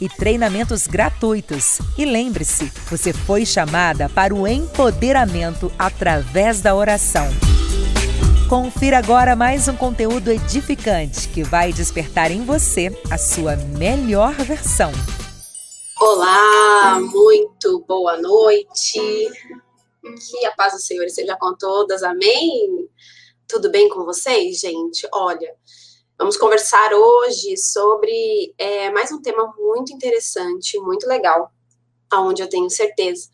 e 0.00 0.08
treinamentos 0.08 0.86
gratuitos. 0.86 1.78
E 1.96 2.04
lembre-se, 2.04 2.72
você 2.90 3.12
foi 3.12 3.44
chamada 3.44 4.08
para 4.08 4.34
o 4.34 4.46
empoderamento 4.46 5.72
através 5.78 6.60
da 6.60 6.74
oração. 6.74 7.26
Confira 8.48 8.96
agora 8.96 9.36
mais 9.36 9.68
um 9.68 9.76
conteúdo 9.76 10.30
edificante 10.30 11.28
que 11.28 11.42
vai 11.42 11.70
despertar 11.70 12.30
em 12.30 12.44
você 12.44 12.90
a 13.10 13.18
sua 13.18 13.56
melhor 13.56 14.32
versão. 14.32 14.90
Olá, 16.00 16.98
muito 17.00 17.84
boa 17.86 18.16
noite. 18.16 19.00
Que 20.00 20.46
a 20.46 20.52
paz 20.52 20.72
do 20.72 20.78
Senhor 20.78 21.08
seja 21.10 21.36
com 21.36 21.54
todas, 21.56 22.02
amém? 22.02 22.88
Tudo 23.46 23.70
bem 23.70 23.88
com 23.88 24.04
vocês, 24.04 24.60
gente? 24.60 25.06
Olha, 25.12 25.54
Vamos 26.18 26.36
conversar 26.36 26.92
hoje 26.92 27.56
sobre 27.56 28.52
é, 28.58 28.90
mais 28.90 29.12
um 29.12 29.22
tema 29.22 29.54
muito 29.56 29.92
interessante, 29.92 30.76
muito 30.80 31.06
legal, 31.06 31.52
aonde 32.10 32.42
eu 32.42 32.48
tenho 32.48 32.68
certeza 32.68 33.28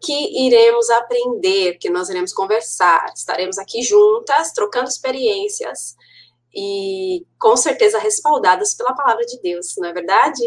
que 0.00 0.46
iremos 0.46 0.88
aprender, 0.88 1.78
que 1.78 1.90
nós 1.90 2.08
iremos 2.08 2.32
conversar, 2.32 3.12
estaremos 3.12 3.58
aqui 3.58 3.82
juntas, 3.82 4.52
trocando 4.52 4.88
experiências 4.88 5.96
e 6.54 7.26
com 7.40 7.56
certeza 7.56 7.98
respaldadas 7.98 8.72
pela 8.72 8.94
palavra 8.94 9.26
de 9.26 9.40
Deus, 9.40 9.74
não 9.76 9.88
é 9.88 9.92
verdade? 9.92 10.40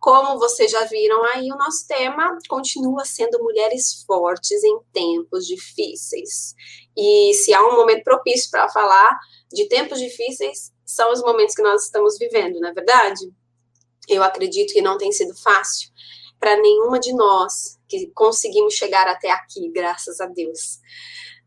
Como 0.00 0.36
vocês 0.40 0.68
já 0.68 0.84
viram 0.86 1.22
aí, 1.26 1.48
o 1.52 1.56
nosso 1.56 1.86
tema 1.86 2.36
continua 2.48 3.04
sendo 3.04 3.38
mulheres 3.38 4.02
fortes 4.04 4.64
em 4.64 4.80
tempos 4.92 5.46
difíceis. 5.46 6.56
E 6.96 7.32
se 7.34 7.54
há 7.54 7.64
um 7.64 7.76
momento 7.76 8.02
propício 8.02 8.50
para 8.50 8.68
falar 8.68 9.16
de 9.52 9.68
tempos 9.68 10.00
difíceis, 10.00 10.73
são 10.84 11.12
os 11.12 11.22
momentos 11.22 11.54
que 11.54 11.62
nós 11.62 11.84
estamos 11.84 12.18
vivendo, 12.18 12.60
não 12.60 12.68
é 12.68 12.72
verdade? 12.72 13.32
Eu 14.08 14.22
acredito 14.22 14.72
que 14.72 14.82
não 14.82 14.98
tem 14.98 15.10
sido 15.12 15.34
fácil 15.34 15.90
para 16.38 16.56
nenhuma 16.56 16.98
de 16.98 17.12
nós 17.14 17.78
que 17.88 18.08
conseguimos 18.08 18.74
chegar 18.74 19.08
até 19.08 19.30
aqui, 19.30 19.70
graças 19.70 20.20
a 20.20 20.26
Deus. 20.26 20.78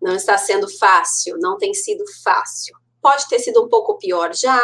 Não 0.02 0.16
está 0.16 0.38
sendo 0.38 0.68
fácil, 0.78 1.38
não 1.40 1.58
tem 1.58 1.74
sido 1.74 2.04
fácil. 2.24 2.76
Pode 3.02 3.28
ter 3.28 3.40
sido 3.40 3.64
um 3.64 3.70
pouco 3.70 3.98
pior 3.98 4.34
já, 4.34 4.60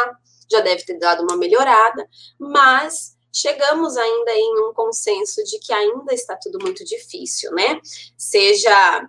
já 0.50 0.60
deve 0.60 0.84
ter 0.84 0.98
dado 0.98 1.22
uma 1.22 1.36
melhorada, 1.36 2.08
mas 2.38 3.16
chegamos 3.32 3.96
ainda 3.96 4.32
em 4.32 4.68
um 4.68 4.72
consenso 4.72 5.42
de 5.44 5.58
que 5.58 5.72
ainda 5.72 6.12
está 6.12 6.36
tudo 6.36 6.58
muito 6.60 6.84
difícil, 6.84 7.52
né? 7.52 7.80
Seja 8.16 9.08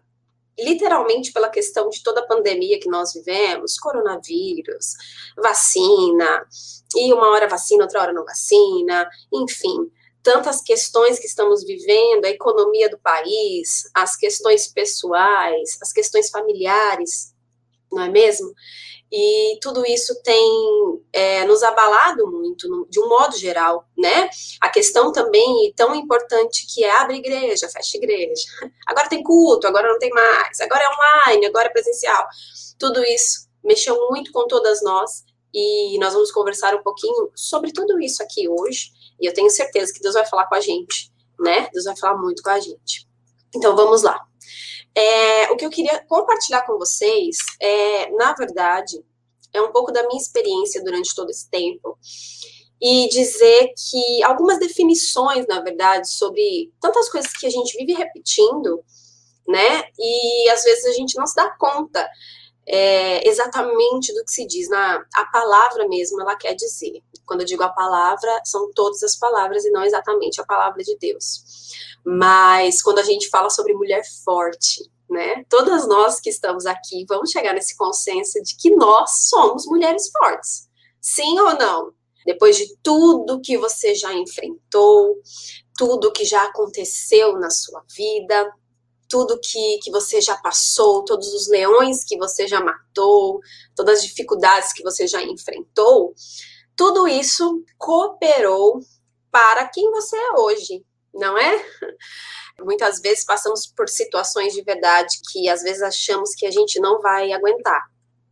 literalmente 0.60 1.32
pela 1.34 1.50
questão 1.50 1.90
de 1.90 2.02
toda 2.02 2.22
a 2.22 2.26
pandemia 2.26 2.80
que 2.80 2.90
nós 2.90 3.14
vivemos, 3.14 3.78
coronavírus, 3.78 4.94
vacina, 5.38 6.46
e 6.96 7.14
uma 7.14 7.30
hora 7.30 7.48
vacina, 7.48 7.84
outra 7.84 8.02
hora 8.02 8.14
não 8.14 8.24
vacina, 8.24 9.10
enfim, 9.34 9.92
tantas 10.24 10.62
questões 10.62 11.20
que 11.20 11.28
estamos 11.28 11.64
vivendo, 11.64 12.26
a 12.26 12.30
economia 12.30 12.90
do 12.90 12.98
país, 12.98 13.90
as 13.94 14.16
questões 14.16 14.68
pessoais, 14.68 15.78
as 15.82 15.92
questões 15.92 16.30
familiares, 16.30 17.34
não 17.92 18.04
é 18.04 18.10
mesmo? 18.10 18.54
E 19.12 19.58
tudo 19.62 19.86
isso 19.86 20.22
tem 20.24 21.02
é, 21.14 21.46
nos 21.46 21.64
abalado 21.64 22.30
muito, 22.30 22.88
de 22.90 23.00
um 23.00 23.08
modo 23.08 23.38
geral, 23.38 23.88
né? 23.98 24.30
A 24.60 24.70
questão 24.70 25.12
também 25.12 25.72
tão 25.76 25.96
importante 25.96 26.66
que 26.74 26.84
é 26.84 26.92
abre 26.92 27.18
igreja, 27.18 27.70
fecha 27.70 27.98
igreja. 27.98 28.44
Agora 28.88 29.08
tem 29.08 29.24
culto, 29.24 29.68
agora 29.68 29.88
não 29.88 30.00
tem 30.00 30.10
mais, 30.10 30.60
agora 30.60 30.84
é 30.84 30.90
online, 30.90 31.46
agora 31.46 31.68
é 31.68 31.72
presencial. 31.72 32.26
Tudo 32.78 33.04
isso 33.04 33.48
mexeu 33.64 34.10
muito 34.10 34.32
com 34.32 34.48
todas 34.48 34.82
nós 34.84 35.24
e 35.54 35.98
nós 36.00 36.14
vamos 36.14 36.32
conversar 36.32 36.76
um 36.76 36.84
pouquinho 36.84 37.32
sobre 37.36 37.72
tudo 37.72 38.00
isso 38.00 38.22
aqui 38.22 38.48
hoje. 38.50 38.92
E 39.20 39.26
eu 39.28 39.34
tenho 39.34 39.50
certeza 39.50 39.94
que 39.94 40.02
Deus 40.02 40.14
vai 40.14 40.26
falar 40.26 40.48
com 40.48 40.56
a 40.56 40.60
gente, 40.60 41.12
né? 41.40 41.70
Deus 41.72 41.86
vai 41.86 41.96
falar 41.96 42.18
muito 42.18 42.44
com 42.44 42.50
a 42.50 42.60
gente. 42.60 43.08
Então 43.56 43.76
vamos 43.76 44.04
lá. 44.04 44.20
É, 44.96 45.52
o 45.52 45.58
que 45.58 45.66
eu 45.66 45.70
queria 45.70 46.00
compartilhar 46.08 46.62
com 46.62 46.78
vocês 46.78 47.38
é, 47.62 48.10
na 48.12 48.34
verdade, 48.34 49.04
é 49.54 49.62
um 49.62 49.72
pouco 49.72 49.92
da 49.92 50.08
minha 50.08 50.22
experiência 50.22 50.84
durante 50.84 51.14
todo 51.14 51.30
esse 51.30 51.50
tempo 51.50 51.98
e 52.82 53.08
dizer 53.10 53.74
que 53.90 54.24
algumas 54.24 54.60
definições, 54.60 55.46
na 55.48 55.62
verdade, 55.62 56.10
sobre 56.10 56.72
tantas 56.80 57.10
coisas 57.10 57.32
que 57.34 57.46
a 57.46 57.50
gente 57.50 57.78
vive 57.78 57.94
repetindo, 57.94 58.84
né? 59.48 59.84
E 59.98 60.50
às 60.50 60.64
vezes 60.64 60.86
a 60.86 60.92
gente 60.92 61.18
não 61.18 61.26
se 61.26 61.36
dá 61.36 61.50
conta 61.58 62.08
é, 62.68 63.28
exatamente 63.28 64.14
do 64.14 64.24
que 64.26 64.32
se 64.32 64.46
diz. 64.46 64.70
Na, 64.70 65.06
a 65.14 65.26
palavra 65.26 65.88
mesmo, 65.88 66.22
ela 66.22 66.36
quer 66.36 66.54
dizer. 66.54 67.02
Quando 67.26 67.42
eu 67.42 67.46
digo 67.46 67.64
a 67.64 67.70
palavra, 67.70 68.42
são 68.44 68.72
todas 68.74 69.02
as 69.04 69.16
palavras 69.16 69.66
e 69.66 69.72
não 69.72 69.84
exatamente 69.84 70.42
a 70.42 70.46
palavra 70.46 70.84
de 70.84 70.98
Deus. 70.98 71.44
Mas 72.06 72.82
quando 72.82 73.00
a 73.00 73.04
gente 73.04 73.30
fala 73.30 73.50
sobre 73.50 73.74
mulher 73.74 74.04
forte, 74.24 74.90
né? 75.10 75.44
Todas 75.50 75.88
nós 75.88 76.20
que 76.20 76.30
estamos 76.30 76.66
aqui 76.66 77.06
vamos 77.08 77.32
chegar 77.32 77.54
nesse 77.54 77.76
consenso 77.76 78.42
de 78.42 78.56
que 78.56 78.76
nós 78.76 79.28
somos 79.30 79.66
mulheres 79.66 80.10
fortes. 80.10 80.68
Sim 81.02 81.40
ou 81.40 81.58
não? 81.58 81.94
Depois 82.26 82.58
de 82.58 82.76
tudo 82.82 83.42
que 83.42 83.58
você 83.58 83.94
já 83.94 84.14
enfrentou, 84.14 85.16
tudo 85.78 86.12
que 86.12 86.26
já 86.26 86.44
aconteceu 86.44 87.38
na 87.38 87.52
sua 87.52 87.84
vida, 87.96 88.52
tudo 89.08 89.40
que, 89.40 89.78
que 89.84 89.92
você 89.92 90.20
já 90.20 90.36
passou, 90.38 91.06
todos 91.06 91.34
os 91.34 91.48
leões 91.48 92.04
que 92.04 92.18
você 92.18 92.48
já 92.48 92.60
matou, 92.60 93.40
todas 93.76 94.00
as 94.00 94.06
dificuldades 94.06 94.74
que 94.74 94.82
você 94.82 95.06
já 95.06 95.22
enfrentou, 95.22 96.16
tudo 96.76 97.08
isso 97.08 97.64
cooperou 97.78 98.80
para 99.32 99.68
quem 99.68 99.92
você 99.92 100.18
é 100.18 100.32
hoje, 100.40 100.84
não 101.16 101.38
é? 101.38 101.66
Muitas 102.60 103.00
vezes 103.00 103.26
passamos 103.26 103.66
por 103.68 103.90
situações 103.90 104.54
de 104.54 104.62
verdade 104.62 105.20
que 105.32 105.50
às 105.50 105.64
vezes 105.64 105.82
achamos 105.82 106.36
que 106.36 106.46
a 106.46 106.52
gente 106.52 106.80
não 106.80 107.02
vai 107.02 107.32
aguentar. 107.32 107.82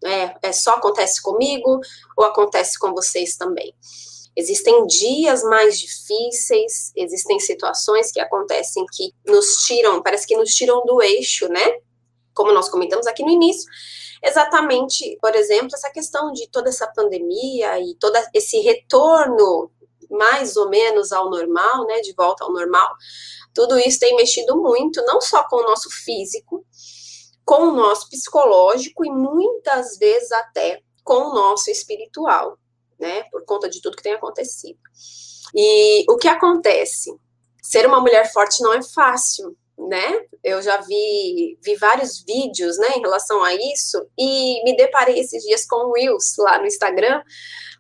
É, 0.06 0.36
é 0.50 0.52
só 0.52 0.74
acontece 0.74 1.22
comigo 1.22 1.80
ou 2.18 2.25
acontece 2.25 2.78
com 2.78 2.94
vocês 2.94 3.38
também. 3.38 3.74
Existem 4.36 4.86
dias 4.88 5.44
mais 5.44 5.80
difíceis, 5.80 6.92
existem 6.96 7.40
situações 7.40 8.12
que 8.12 8.19
acontecem 8.19 8.84
que 8.92 9.13
nos 9.25 9.63
tiram, 9.66 10.02
parece 10.02 10.28
que 10.28 10.36
nos 10.36 10.54
tiram 10.54 10.84
do 10.86 11.02
eixo, 11.02 11.48
né? 11.48 11.78
Como 12.34 12.52
nós 12.52 12.68
comentamos 12.68 13.06
aqui 13.06 13.24
no 13.24 13.30
início, 13.30 13.69
exatamente, 14.24 15.18
por 15.22 15.36
exemplo, 15.36 15.69
essa 15.75 15.92
questão 15.92 16.31
de 16.31 16.50
toda 16.50 16.69
essa 16.69 16.88
pandemia 16.88 17.80
e 17.80 17.96
todo 17.96 18.18
esse 18.34 18.60
retorno 18.60 19.72
mais 20.13 20.56
ou 20.56 20.69
menos 20.69 21.12
ao 21.12 21.30
normal, 21.30 21.86
né, 21.86 22.00
de 22.01 22.13
volta 22.13 22.44
ao 22.44 22.54
normal, 22.54 22.89
tudo 23.54 23.77
isso 23.77 24.00
tem 24.00 24.15
mexido 24.15 24.57
muito, 24.57 25.04
não 25.06 25.19
só 25.19 25.48
com 25.48 25.57
o 25.57 25.63
nosso 25.63 25.89
físico, 25.89 26.65
com 27.45 27.69
o 27.69 27.75
nosso 27.75 28.10
psicológico 28.10 29.06
e 29.06 29.12
muitas 29.12 29.98
vezes 29.98 30.31
até 30.31 30.81
com 31.04 31.15
o 31.15 31.33
nosso 31.33 31.69
espiritual, 31.69 32.57
né, 33.00 33.24
por 33.31 33.44
conta 33.45 33.69
de 33.69 33.81
tudo 33.81 33.98
que 33.98 34.04
tem 34.04 34.13
acontecido. 34.13 34.80
E 35.54 36.06
o 36.10 36.18
que 36.18 36.27
acontece? 36.27 37.12
Ser 37.62 37.86
uma 37.86 38.00
mulher 38.00 38.31
forte 38.31 38.62
não 38.62 38.74
é 38.74 38.81
fácil, 38.81 39.56
né? 39.77 40.25
Eu 40.44 40.62
já 40.62 40.77
vi, 40.81 41.57
vi 41.63 41.75
vários 41.75 42.24
vídeos, 42.24 42.77
né, 42.77 42.95
em 42.95 43.01
relação 43.01 43.44
a 43.44 43.54
isso, 43.54 44.06
e 44.18 44.63
me 44.63 44.75
deparei 44.75 45.19
esses 45.19 45.44
dias 45.44 45.65
com 45.65 45.92
Reels 45.92 46.36
lá 46.38 46.60
no 46.60 46.65
Instagram, 46.65 47.21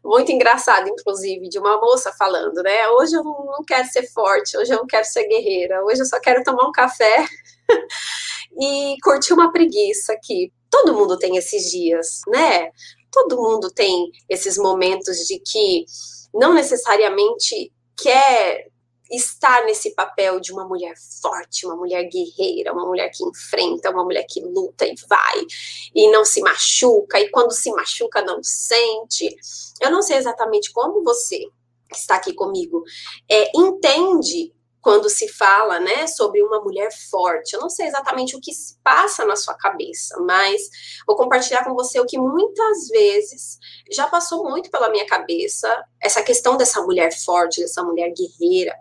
muito 0.03 0.31
engraçado, 0.31 0.89
inclusive, 0.89 1.47
de 1.47 1.57
uma 1.57 1.79
moça 1.79 2.11
falando, 2.11 2.61
né? 2.61 2.89
Hoje 2.89 3.15
eu 3.15 3.23
não 3.23 3.63
quero 3.65 3.87
ser 3.87 4.03
forte, 4.11 4.57
hoje 4.57 4.73
eu 4.73 4.77
não 4.77 4.87
quero 4.87 5.05
ser 5.05 5.27
guerreira, 5.27 5.83
hoje 5.83 6.01
eu 6.01 6.05
só 6.05 6.19
quero 6.19 6.43
tomar 6.43 6.67
um 6.67 6.71
café 6.71 7.25
e 8.59 8.95
curtir 9.01 9.33
uma 9.33 9.51
preguiça 9.51 10.15
que 10.21 10.51
todo 10.69 10.93
mundo 10.93 11.17
tem 11.17 11.37
esses 11.37 11.71
dias, 11.71 12.21
né? 12.27 12.69
Todo 13.11 13.41
mundo 13.41 13.71
tem 13.71 14.11
esses 14.27 14.57
momentos 14.57 15.17
de 15.27 15.39
que 15.39 15.85
não 16.33 16.53
necessariamente 16.53 17.71
quer 17.95 18.72
estar 19.15 19.65
nesse 19.65 19.91
papel 19.91 20.39
de 20.39 20.51
uma 20.51 20.67
mulher 20.67 20.93
forte, 21.21 21.65
uma 21.65 21.75
mulher 21.75 22.03
guerreira, 22.03 22.73
uma 22.73 22.85
mulher 22.85 23.09
que 23.09 23.23
enfrenta, 23.23 23.89
uma 23.89 24.03
mulher 24.03 24.25
que 24.29 24.41
luta 24.41 24.85
e 24.85 24.95
vai 25.07 25.45
e 25.93 26.09
não 26.09 26.25
se 26.25 26.41
machuca, 26.41 27.19
e 27.19 27.29
quando 27.29 27.51
se 27.51 27.71
machuca 27.71 28.21
não 28.21 28.41
sente. 28.43 29.35
Eu 29.81 29.91
não 29.91 30.01
sei 30.01 30.17
exatamente 30.17 30.71
como 30.71 31.03
você 31.03 31.45
que 31.89 31.99
está 31.99 32.15
aqui 32.15 32.33
comigo 32.33 32.83
é, 33.29 33.51
entende 33.55 34.53
quando 34.83 35.09
se 35.09 35.29
fala, 35.29 35.79
né, 35.79 36.05
sobre 36.07 36.43
uma 36.43 36.59
mulher 36.61 36.89
forte. 37.09 37.53
Eu 37.53 37.61
não 37.61 37.69
sei 37.69 37.87
exatamente 37.87 38.35
o 38.35 38.41
que 38.41 38.53
se 38.53 38.77
passa 38.83 39.23
na 39.23 39.37
sua 39.37 39.53
cabeça, 39.53 40.19
mas 40.19 40.69
vou 41.07 41.15
compartilhar 41.15 41.63
com 41.63 41.73
você 41.73 42.01
o 42.01 42.05
que 42.05 42.17
muitas 42.19 42.89
vezes 42.89 43.57
já 43.89 44.07
passou 44.07 44.43
muito 44.43 44.69
pela 44.69 44.89
minha 44.89 45.05
cabeça, 45.07 45.73
essa 46.01 46.21
questão 46.21 46.57
dessa 46.57 46.81
mulher 46.81 47.13
forte, 47.23 47.61
dessa 47.61 47.81
mulher 47.81 48.13
guerreira. 48.13 48.75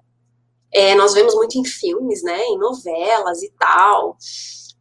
É, 0.72 0.94
nós 0.94 1.12
vemos 1.14 1.34
muito 1.34 1.58
em 1.58 1.64
filmes, 1.64 2.22
né, 2.22 2.42
em 2.44 2.58
novelas 2.58 3.42
e 3.42 3.52
tal, 3.58 4.16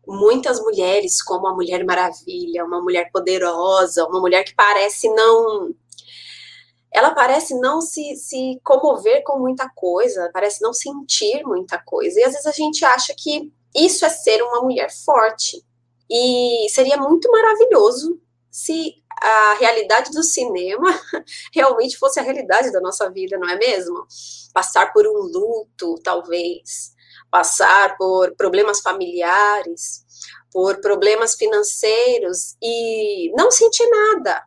muitas 0.08 0.60
mulheres 0.62 1.22
como 1.22 1.48
a 1.48 1.54
Mulher 1.54 1.84
Maravilha, 1.86 2.66
uma 2.66 2.82
mulher 2.82 3.12
poderosa, 3.12 4.06
uma 4.06 4.20
mulher 4.20 4.44
que 4.44 4.56
parece 4.56 5.10
não 5.10 5.74
ela 6.94 7.12
parece 7.16 7.58
não 7.58 7.80
se, 7.80 8.16
se 8.18 8.60
comover 8.64 9.24
com 9.24 9.40
muita 9.40 9.70
coisa, 9.70 10.30
parece 10.34 10.62
não 10.62 10.74
sentir 10.74 11.42
muita 11.46 11.82
coisa. 11.82 12.20
E 12.20 12.24
às 12.24 12.34
vezes 12.34 12.46
a 12.46 12.52
gente 12.52 12.84
acha 12.84 13.14
que 13.18 13.50
isso 13.74 14.06
é 14.06 14.10
ser 14.10 14.44
uma 14.44 14.62
mulher 14.62 14.92
forte. 14.92 15.64
E 16.10 16.68
seria 16.70 16.98
muito 16.98 17.32
maravilhoso 17.32 18.20
se 18.50 19.00
a 19.21 19.53
realidade 19.59 20.12
do 20.12 20.23
cinema 20.23 20.88
realmente 21.53 21.97
fosse 21.97 22.19
a 22.19 22.23
realidade 22.23 22.71
da 22.71 22.81
nossa 22.81 23.09
vida, 23.09 23.38
não 23.38 23.47
é 23.47 23.56
mesmo? 23.56 24.06
Passar 24.53 24.91
por 24.91 25.06
um 25.06 25.19
luto, 25.19 25.95
talvez, 26.03 26.94
passar 27.29 27.95
por 27.97 28.35
problemas 28.35 28.81
familiares, 28.81 30.03
por 30.51 30.81
problemas 30.81 31.35
financeiros 31.35 32.56
e 32.62 33.31
não 33.38 33.51
sentir 33.51 33.88
nada, 33.88 34.44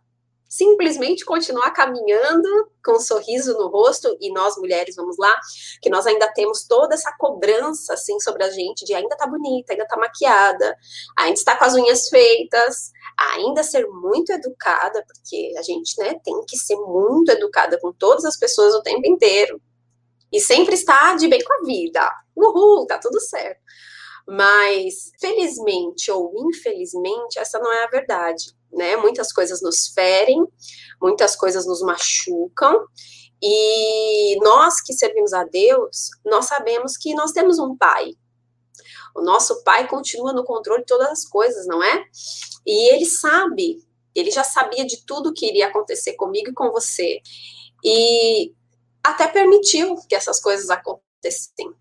simplesmente 0.48 1.24
continuar 1.24 1.70
caminhando 1.72 2.48
com 2.84 2.92
um 2.92 3.00
sorriso 3.00 3.54
no 3.54 3.68
rosto, 3.68 4.16
e 4.20 4.30
nós 4.32 4.56
mulheres, 4.56 4.94
vamos 4.94 5.16
lá, 5.18 5.34
que 5.80 5.90
nós 5.90 6.06
ainda 6.06 6.30
temos 6.32 6.64
toda 6.64 6.94
essa 6.94 7.12
cobrança, 7.18 7.94
assim, 7.94 8.20
sobre 8.20 8.44
a 8.44 8.50
gente, 8.50 8.84
de 8.84 8.94
ainda 8.94 9.16
tá 9.16 9.26
bonita, 9.26 9.72
ainda 9.72 9.86
tá 9.86 9.96
maquiada, 9.96 10.76
ainda 11.18 11.34
está 11.34 11.56
com 11.56 11.64
as 11.64 11.74
unhas 11.74 12.08
feitas, 12.08 12.92
ainda 13.18 13.62
ser 13.62 13.86
muito 13.88 14.30
educada, 14.32 15.04
porque 15.06 15.54
a 15.58 15.62
gente, 15.62 15.98
né, 15.98 16.18
tem 16.24 16.44
que 16.46 16.56
ser 16.56 16.76
muito 16.76 17.30
educada 17.30 17.78
com 17.80 17.92
todas 17.92 18.24
as 18.24 18.36
pessoas 18.36 18.74
o 18.74 18.82
tempo 18.82 19.06
inteiro, 19.06 19.60
e 20.32 20.40
sempre 20.40 20.74
estar 20.74 21.16
de 21.16 21.28
bem 21.28 21.42
com 21.42 21.52
a 21.54 21.66
vida, 21.66 22.12
uhul, 22.34 22.86
tá 22.86 22.98
tudo 22.98 23.20
certo. 23.20 23.60
Mas, 24.26 25.12
felizmente 25.20 26.10
ou 26.10 26.32
infelizmente, 26.48 27.38
essa 27.38 27.58
não 27.58 27.70
é 27.72 27.84
a 27.84 27.88
verdade 27.88 28.54
né? 28.74 28.96
Muitas 28.96 29.32
coisas 29.32 29.62
nos 29.62 29.88
ferem, 29.88 30.44
muitas 31.00 31.36
coisas 31.36 31.66
nos 31.66 31.80
machucam. 31.80 32.84
E 33.42 34.38
nós 34.40 34.80
que 34.80 34.92
servimos 34.92 35.32
a 35.32 35.44
Deus, 35.44 36.10
nós 36.24 36.46
sabemos 36.46 36.96
que 36.96 37.14
nós 37.14 37.32
temos 37.32 37.58
um 37.58 37.76
pai. 37.76 38.14
O 39.14 39.22
nosso 39.22 39.62
pai 39.62 39.86
continua 39.88 40.32
no 40.32 40.44
controle 40.44 40.80
de 40.80 40.86
todas 40.86 41.08
as 41.08 41.24
coisas, 41.24 41.66
não 41.66 41.82
é? 41.82 42.04
E 42.66 42.92
ele 42.92 43.06
sabe, 43.06 43.82
ele 44.14 44.30
já 44.30 44.42
sabia 44.42 44.84
de 44.84 45.04
tudo 45.04 45.32
que 45.32 45.46
iria 45.46 45.68
acontecer 45.68 46.14
comigo 46.14 46.50
e 46.50 46.54
com 46.54 46.70
você. 46.70 47.20
E 47.84 48.52
até 49.02 49.28
permitiu 49.28 49.96
que 50.08 50.14
essas 50.14 50.40
coisas 50.40 50.70
acontecessem. 50.70 51.72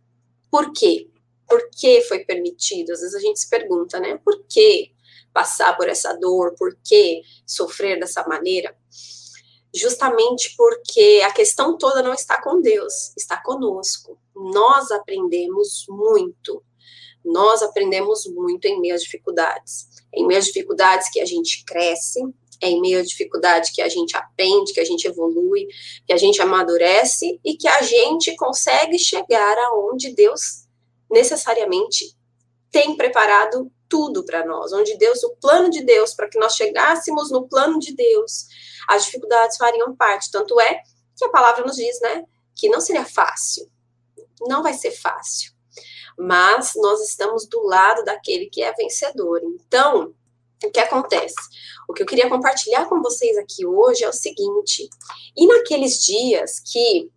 Por 0.51 0.71
quê? 0.73 1.09
Por 1.47 1.69
que 1.71 2.01
foi 2.01 2.23
permitido? 2.23 2.91
Às 2.91 2.99
vezes 2.99 3.15
a 3.15 3.19
gente 3.19 3.39
se 3.39 3.49
pergunta, 3.49 3.99
né? 3.99 4.19
Por 4.23 4.43
quê? 4.47 4.93
passar 5.33 5.75
por 5.75 5.89
essa 5.89 6.13
dor, 6.13 6.53
por 6.57 6.77
que 6.83 7.23
sofrer 7.45 7.99
dessa 7.99 8.25
maneira? 8.27 8.77
Justamente 9.73 10.55
porque 10.55 11.21
a 11.25 11.33
questão 11.33 11.75
toda 11.77 12.03
não 12.03 12.13
está 12.13 12.39
com 12.39 12.61
Deus, 12.61 13.11
está 13.17 13.41
conosco. 13.41 14.19
Nós 14.35 14.91
aprendemos 14.91 15.85
muito. 15.89 16.63
Nós 17.23 17.61
aprendemos 17.61 18.25
muito 18.27 18.65
em 18.65 18.79
meio 18.79 18.95
às 18.95 19.03
dificuldades. 19.03 19.87
Em 20.13 20.25
meio 20.25 20.39
às 20.39 20.45
dificuldades 20.45 21.09
que 21.11 21.19
a 21.19 21.25
gente 21.25 21.63
cresce, 21.65 22.21
é 22.61 22.69
em 22.69 22.81
meio 22.81 22.99
à 22.99 23.03
dificuldade 23.03 23.71
que 23.73 23.81
a 23.81 23.89
gente 23.89 24.15
aprende, 24.15 24.73
que 24.73 24.79
a 24.79 24.85
gente 24.85 25.05
evolui, 25.05 25.67
que 26.05 26.13
a 26.13 26.17
gente 26.17 26.41
amadurece 26.41 27.39
e 27.43 27.55
que 27.57 27.67
a 27.67 27.81
gente 27.81 28.35
consegue 28.35 28.97
chegar 28.97 29.57
aonde 29.57 30.13
Deus 30.13 30.65
necessariamente 31.11 32.15
tem 32.71 32.95
preparado 32.95 33.71
tudo 33.87 34.25
para 34.25 34.45
nós, 34.45 34.73
onde 34.73 34.97
Deus, 34.97 35.23
o 35.23 35.35
plano 35.35 35.69
de 35.69 35.83
Deus, 35.83 36.15
para 36.15 36.27
que 36.27 36.39
nós 36.39 36.55
chegássemos 36.55 37.29
no 37.29 37.47
plano 37.47 37.77
de 37.77 37.93
Deus, 37.93 38.47
as 38.87 39.05
dificuldades 39.05 39.57
fariam 39.57 39.95
parte. 39.95 40.31
Tanto 40.31 40.59
é 40.59 40.81
que 41.15 41.25
a 41.25 41.29
palavra 41.29 41.63
nos 41.63 41.75
diz, 41.75 42.01
né, 42.01 42.23
que 42.55 42.69
não 42.69 42.81
seria 42.81 43.05
fácil. 43.05 43.69
Não 44.41 44.63
vai 44.63 44.73
ser 44.73 44.91
fácil. 44.91 45.52
Mas 46.17 46.73
nós 46.75 47.01
estamos 47.01 47.47
do 47.47 47.61
lado 47.63 48.03
daquele 48.03 48.47
que 48.47 48.61
é 48.61 48.71
vencedor. 48.73 49.41
Então, 49.43 50.13
o 50.63 50.71
que 50.71 50.79
acontece? 50.79 51.35
O 51.87 51.93
que 51.93 52.03
eu 52.03 52.07
queria 52.07 52.29
compartilhar 52.29 52.85
com 52.85 53.01
vocês 53.01 53.37
aqui 53.37 53.65
hoje 53.65 54.03
é 54.03 54.09
o 54.09 54.13
seguinte: 54.13 54.89
e 55.35 55.47
naqueles 55.47 56.03
dias 56.05 56.59
que 56.59 57.11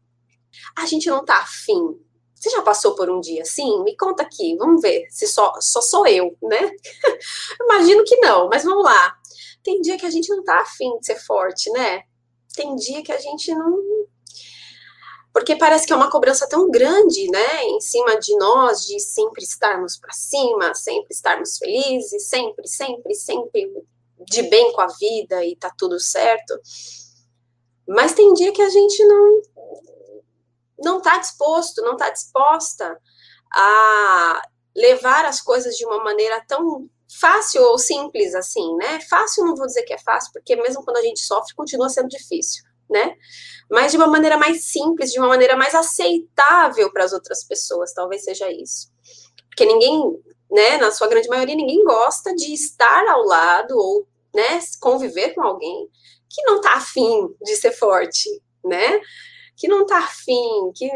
a 0.76 0.86
gente 0.86 1.08
não 1.08 1.24
tá 1.24 1.38
afim 1.38 1.98
você 2.46 2.50
já 2.50 2.62
passou 2.62 2.94
por 2.94 3.10
um 3.10 3.20
dia 3.20 3.42
assim? 3.42 3.82
Me 3.82 3.96
conta 3.96 4.22
aqui, 4.22 4.56
vamos 4.56 4.80
ver 4.80 5.06
se 5.10 5.26
só, 5.26 5.54
só 5.60 5.80
sou 5.80 6.06
eu, 6.06 6.36
né? 6.42 6.70
Imagino 7.62 8.04
que 8.04 8.16
não, 8.18 8.48
mas 8.48 8.62
vamos 8.62 8.84
lá. 8.84 9.16
Tem 9.64 9.80
dia 9.80 9.96
que 9.96 10.06
a 10.06 10.10
gente 10.10 10.28
não 10.28 10.44
tá 10.44 10.60
afim 10.60 10.96
de 10.98 11.06
ser 11.06 11.16
forte, 11.16 11.70
né? 11.70 12.04
Tem 12.54 12.76
dia 12.76 13.02
que 13.02 13.10
a 13.10 13.18
gente 13.18 13.52
não. 13.52 13.82
Porque 15.36 15.54
parece 15.54 15.86
que 15.86 15.92
é 15.92 15.96
uma 15.96 16.10
cobrança 16.10 16.48
tão 16.48 16.70
grande, 16.70 17.30
né, 17.30 17.62
em 17.64 17.78
cima 17.78 18.18
de 18.18 18.34
nós, 18.38 18.86
de 18.86 18.98
sempre 18.98 19.44
estarmos 19.44 19.98
para 19.98 20.10
cima, 20.10 20.74
sempre 20.74 21.08
estarmos 21.10 21.58
felizes, 21.58 22.26
sempre, 22.26 22.66
sempre, 22.66 23.14
sempre 23.14 23.70
de 24.26 24.44
bem 24.44 24.72
com 24.72 24.80
a 24.80 24.86
vida 24.86 25.44
e 25.44 25.54
tá 25.54 25.70
tudo 25.76 26.00
certo. 26.00 26.58
Mas 27.86 28.14
tem 28.14 28.32
dia 28.32 28.50
que 28.50 28.62
a 28.62 28.70
gente 28.70 29.04
não 29.04 29.42
não 30.82 30.98
está 30.98 31.18
disposto, 31.18 31.82
não 31.82 31.92
está 31.92 32.08
disposta 32.08 32.98
a 33.52 34.40
levar 34.74 35.26
as 35.26 35.42
coisas 35.42 35.76
de 35.76 35.84
uma 35.84 36.02
maneira 36.02 36.42
tão 36.48 36.88
fácil 37.20 37.62
ou 37.62 37.78
simples 37.78 38.34
assim, 38.34 38.74
né? 38.76 39.00
Fácil 39.02 39.44
não 39.44 39.54
vou 39.54 39.66
dizer 39.66 39.82
que 39.82 39.92
é 39.92 39.98
fácil, 39.98 40.32
porque 40.32 40.56
mesmo 40.56 40.82
quando 40.82 40.96
a 40.96 41.02
gente 41.02 41.20
sofre, 41.20 41.54
continua 41.54 41.90
sendo 41.90 42.08
difícil, 42.08 42.64
né? 42.88 43.14
Mas 43.70 43.92
de 43.92 43.98
uma 43.98 44.06
maneira 44.06 44.36
mais 44.36 44.64
simples, 44.64 45.12
de 45.12 45.18
uma 45.18 45.28
maneira 45.28 45.56
mais 45.56 45.74
aceitável 45.74 46.92
para 46.92 47.04
as 47.04 47.12
outras 47.12 47.44
pessoas, 47.44 47.92
talvez 47.92 48.24
seja 48.24 48.50
isso. 48.50 48.90
Porque 49.48 49.64
ninguém, 49.64 50.00
né, 50.50 50.78
na 50.78 50.90
sua 50.90 51.08
grande 51.08 51.28
maioria, 51.28 51.54
ninguém 51.54 51.82
gosta 51.84 52.34
de 52.34 52.52
estar 52.52 53.06
ao 53.08 53.24
lado 53.24 53.76
ou, 53.76 54.06
né, 54.34 54.60
conviver 54.80 55.34
com 55.34 55.42
alguém 55.42 55.88
que 56.28 56.42
não 56.42 56.60
tá 56.60 56.74
afim 56.74 57.28
de 57.42 57.56
ser 57.56 57.72
forte, 57.72 58.28
né? 58.64 59.00
que 59.56 59.66
não 59.66 59.86
tá 59.86 59.98
afim, 59.98 60.70
que. 60.74 60.88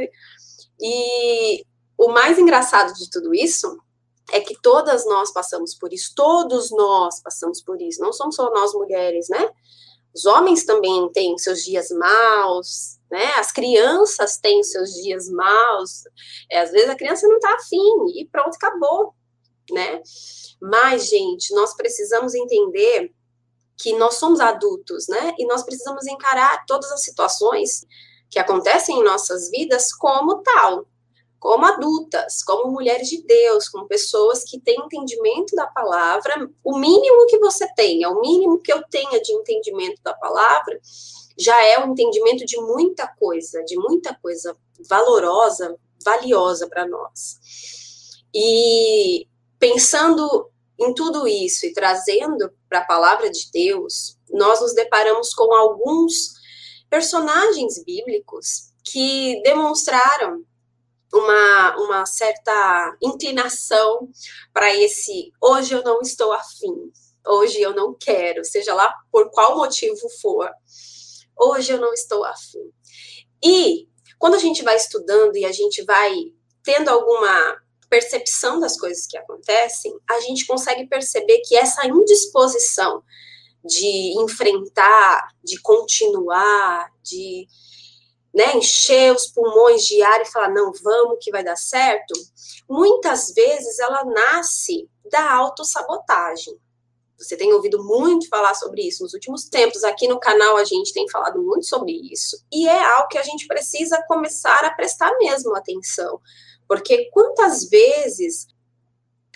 E 0.80 1.64
o 1.98 2.08
mais 2.08 2.38
engraçado 2.38 2.92
de 2.94 3.10
tudo 3.10 3.34
isso 3.34 3.78
é 4.32 4.40
que 4.40 4.54
todas 4.62 5.04
nós 5.06 5.32
passamos 5.32 5.74
por 5.74 5.92
isso, 5.92 6.12
todos 6.14 6.70
nós 6.70 7.20
passamos 7.20 7.60
por 7.62 7.80
isso, 7.80 8.00
não 8.00 8.12
somos 8.12 8.36
só 8.36 8.50
nós 8.50 8.72
mulheres, 8.72 9.28
né? 9.28 9.50
Os 10.14 10.24
homens 10.24 10.64
também 10.64 11.10
têm 11.12 11.38
seus 11.38 11.60
dias 11.64 11.90
maus, 11.90 12.98
né? 13.10 13.32
As 13.36 13.52
crianças 13.52 14.38
têm 14.38 14.62
seus 14.62 14.90
dias 14.94 15.28
maus. 15.30 16.02
É, 16.50 16.60
às 16.60 16.70
vezes 16.70 16.88
a 16.88 16.96
criança 16.96 17.28
não 17.28 17.38
tá 17.38 17.54
afim 17.54 18.18
e 18.18 18.28
pronto, 18.30 18.54
acabou, 18.54 19.14
né? 19.70 20.02
Mas, 20.60 21.08
gente, 21.08 21.54
nós 21.54 21.74
precisamos 21.74 22.34
entender 22.34 23.12
que 23.78 23.96
nós 23.96 24.16
somos 24.16 24.40
adultos, 24.40 25.06
né? 25.08 25.34
E 25.38 25.46
nós 25.46 25.62
precisamos 25.62 26.06
encarar 26.06 26.64
todas 26.66 26.90
as 26.92 27.02
situações 27.02 27.86
que 28.28 28.38
acontecem 28.38 28.98
em 28.98 29.04
nossas 29.04 29.50
vidas 29.50 29.92
como 29.92 30.42
tal. 30.42 30.86
Como 31.40 31.64
adultas, 31.64 32.42
como 32.44 32.70
mulheres 32.70 33.08
de 33.08 33.22
Deus, 33.22 33.66
como 33.66 33.88
pessoas 33.88 34.44
que 34.44 34.60
têm 34.60 34.78
entendimento 34.78 35.56
da 35.56 35.66
palavra, 35.66 36.48
o 36.62 36.78
mínimo 36.78 37.26
que 37.26 37.38
você 37.38 37.66
tenha, 37.74 38.10
o 38.10 38.20
mínimo 38.20 38.60
que 38.60 38.70
eu 38.70 38.82
tenha 38.90 39.18
de 39.20 39.32
entendimento 39.32 40.02
da 40.04 40.12
palavra, 40.12 40.78
já 41.38 41.64
é 41.64 41.78
um 41.78 41.92
entendimento 41.92 42.44
de 42.44 42.60
muita 42.60 43.08
coisa, 43.08 43.64
de 43.64 43.74
muita 43.78 44.14
coisa 44.14 44.54
valorosa, 44.86 45.74
valiosa 46.04 46.68
para 46.68 46.86
nós. 46.86 47.40
E 48.34 49.26
pensando 49.58 50.50
em 50.78 50.92
tudo 50.92 51.26
isso 51.26 51.64
e 51.64 51.72
trazendo 51.72 52.52
para 52.68 52.80
a 52.80 52.86
palavra 52.86 53.30
de 53.30 53.50
Deus, 53.50 54.18
nós 54.30 54.60
nos 54.60 54.74
deparamos 54.74 55.32
com 55.32 55.54
alguns 55.54 56.34
personagens 56.90 57.82
bíblicos 57.82 58.72
que 58.84 59.40
demonstraram 59.42 60.44
uma, 61.12 61.76
uma 61.76 62.06
certa 62.06 62.96
inclinação 63.02 64.08
para 64.52 64.74
esse 64.74 65.32
hoje 65.40 65.74
eu 65.74 65.82
não 65.82 66.00
estou 66.00 66.32
afim, 66.32 66.92
hoje 67.26 67.60
eu 67.60 67.74
não 67.74 67.94
quero, 67.94 68.44
seja 68.44 68.74
lá 68.74 68.94
por 69.10 69.30
qual 69.30 69.56
motivo 69.56 70.08
for, 70.20 70.50
hoje 71.36 71.72
eu 71.72 71.80
não 71.80 71.92
estou 71.92 72.24
afim. 72.24 72.72
E 73.42 73.88
quando 74.18 74.34
a 74.34 74.38
gente 74.38 74.62
vai 74.62 74.76
estudando 74.76 75.36
e 75.36 75.44
a 75.44 75.52
gente 75.52 75.82
vai 75.84 76.14
tendo 76.62 76.88
alguma 76.88 77.60
percepção 77.88 78.60
das 78.60 78.78
coisas 78.78 79.06
que 79.06 79.18
acontecem, 79.18 79.92
a 80.08 80.20
gente 80.20 80.46
consegue 80.46 80.86
perceber 80.86 81.40
que 81.44 81.56
essa 81.56 81.86
indisposição 81.86 83.02
de 83.64 84.14
enfrentar, 84.22 85.28
de 85.42 85.60
continuar, 85.60 86.90
de 87.02 87.46
né, 88.32 88.56
encher 88.56 89.12
os 89.14 89.26
pulmões 89.26 89.84
de 89.84 90.00
ar 90.02 90.20
e 90.22 90.26
falar, 90.26 90.50
não, 90.50 90.72
vamos 90.82 91.18
que 91.20 91.30
vai 91.30 91.42
dar 91.42 91.56
certo, 91.56 92.14
muitas 92.68 93.32
vezes 93.34 93.78
ela 93.78 94.04
nasce 94.04 94.88
da 95.10 95.32
autossabotagem. 95.32 96.56
Você 97.18 97.36
tem 97.36 97.52
ouvido 97.52 97.84
muito 97.84 98.28
falar 98.28 98.54
sobre 98.54 98.80
isso 98.80 99.02
nos 99.02 99.12
últimos 99.12 99.44
tempos. 99.44 99.84
Aqui 99.84 100.08
no 100.08 100.18
canal 100.18 100.56
a 100.56 100.64
gente 100.64 100.94
tem 100.94 101.06
falado 101.10 101.42
muito 101.42 101.66
sobre 101.66 101.92
isso. 101.92 102.42
E 102.50 102.66
é 102.66 102.82
algo 102.94 103.08
que 103.08 103.18
a 103.18 103.22
gente 103.22 103.46
precisa 103.46 104.02
começar 104.08 104.64
a 104.64 104.72
prestar 104.72 105.14
mesmo 105.18 105.54
atenção. 105.54 106.18
Porque 106.66 107.10
quantas 107.10 107.68
vezes 107.68 108.46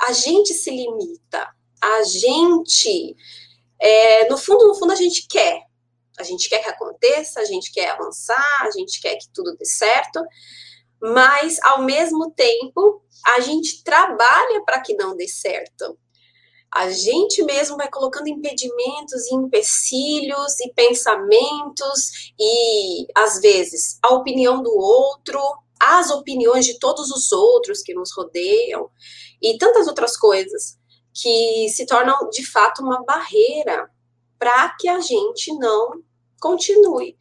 a 0.00 0.12
gente 0.12 0.54
se 0.54 0.70
limita, 0.70 1.46
a 1.80 2.02
gente, 2.04 3.16
é, 3.78 4.28
no 4.30 4.38
fundo, 4.38 4.66
no 4.66 4.74
fundo, 4.74 4.92
a 4.92 4.96
gente 4.96 5.26
quer, 5.28 5.63
a 6.18 6.22
gente 6.22 6.48
quer 6.48 6.58
que 6.58 6.68
aconteça, 6.68 7.40
a 7.40 7.44
gente 7.44 7.72
quer 7.72 7.90
avançar, 7.90 8.58
a 8.60 8.70
gente 8.70 9.00
quer 9.00 9.16
que 9.16 9.28
tudo 9.32 9.56
dê 9.56 9.64
certo, 9.64 10.24
mas 11.00 11.58
ao 11.62 11.82
mesmo 11.82 12.30
tempo 12.30 13.02
a 13.26 13.40
gente 13.40 13.82
trabalha 13.82 14.62
para 14.64 14.80
que 14.80 14.94
não 14.94 15.16
dê 15.16 15.26
certo. 15.26 15.98
A 16.72 16.90
gente 16.90 17.42
mesmo 17.44 17.76
vai 17.76 17.88
colocando 17.88 18.28
impedimentos 18.28 19.26
e 19.26 19.34
empecilhos 19.34 20.58
e 20.60 20.72
pensamentos 20.72 22.32
e 22.38 23.06
às 23.14 23.40
vezes 23.40 23.98
a 24.02 24.12
opinião 24.12 24.62
do 24.62 24.76
outro, 24.76 25.40
as 25.80 26.10
opiniões 26.10 26.64
de 26.66 26.78
todos 26.78 27.10
os 27.10 27.30
outros 27.30 27.80
que 27.80 27.94
nos 27.94 28.10
rodeiam 28.16 28.90
e 29.40 29.56
tantas 29.56 29.86
outras 29.86 30.16
coisas 30.16 30.76
que 31.12 31.68
se 31.68 31.86
tornam 31.86 32.28
de 32.30 32.44
fato 32.44 32.82
uma 32.82 33.04
barreira 33.04 33.88
para 34.44 34.68
que 34.78 34.86
a 34.88 35.00
gente 35.00 35.54
não 35.54 36.02
continue, 36.38 37.16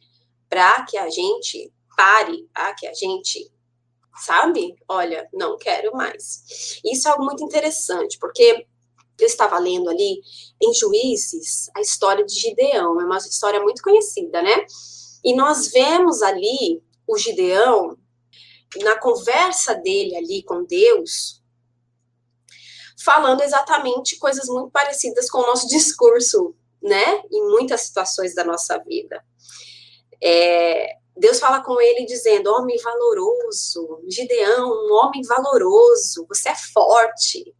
para 0.46 0.84
que 0.84 0.98
a 0.98 1.08
gente 1.08 1.72
pare, 1.96 2.46
para 2.52 2.74
que 2.74 2.86
a 2.86 2.92
gente, 2.92 3.50
sabe? 4.14 4.76
Olha, 4.86 5.26
não 5.32 5.56
quero 5.56 5.96
mais. 5.96 6.82
Isso 6.84 7.08
é 7.08 7.10
algo 7.10 7.24
muito 7.24 7.42
interessante, 7.42 8.18
porque 8.18 8.66
eu 9.18 9.26
estava 9.26 9.58
lendo 9.58 9.88
ali 9.88 10.20
em 10.62 10.74
Juízes 10.74 11.70
a 11.74 11.80
história 11.80 12.26
de 12.26 12.34
Gideão, 12.34 13.00
é 13.00 13.04
uma 13.06 13.16
história 13.16 13.62
muito 13.62 13.82
conhecida, 13.82 14.42
né? 14.42 14.66
E 15.24 15.34
nós 15.34 15.68
vemos 15.72 16.20
ali 16.20 16.84
o 17.06 17.16
Gideão, 17.16 17.96
na 18.82 18.98
conversa 18.98 19.74
dele 19.74 20.14
ali 20.14 20.42
com 20.42 20.62
Deus, 20.62 21.42
falando 23.02 23.40
exatamente 23.40 24.18
coisas 24.18 24.46
muito 24.46 24.70
parecidas 24.70 25.30
com 25.30 25.38
o 25.38 25.46
nosso 25.46 25.66
discurso 25.72 26.54
né? 26.84 27.22
Em 27.32 27.50
muitas 27.50 27.80
situações 27.80 28.34
da 28.34 28.44
nossa 28.44 28.78
vida. 28.78 29.24
É, 30.22 30.96
Deus 31.16 31.40
fala 31.40 31.62
com 31.62 31.80
ele 31.80 32.04
dizendo: 32.04 32.52
homem 32.52 32.76
valoroso, 32.82 34.02
Gideão, 34.08 34.70
um 34.70 34.92
homem 34.92 35.22
valoroso, 35.22 36.26
você 36.28 36.50
é 36.50 36.54
forte, 36.72 37.54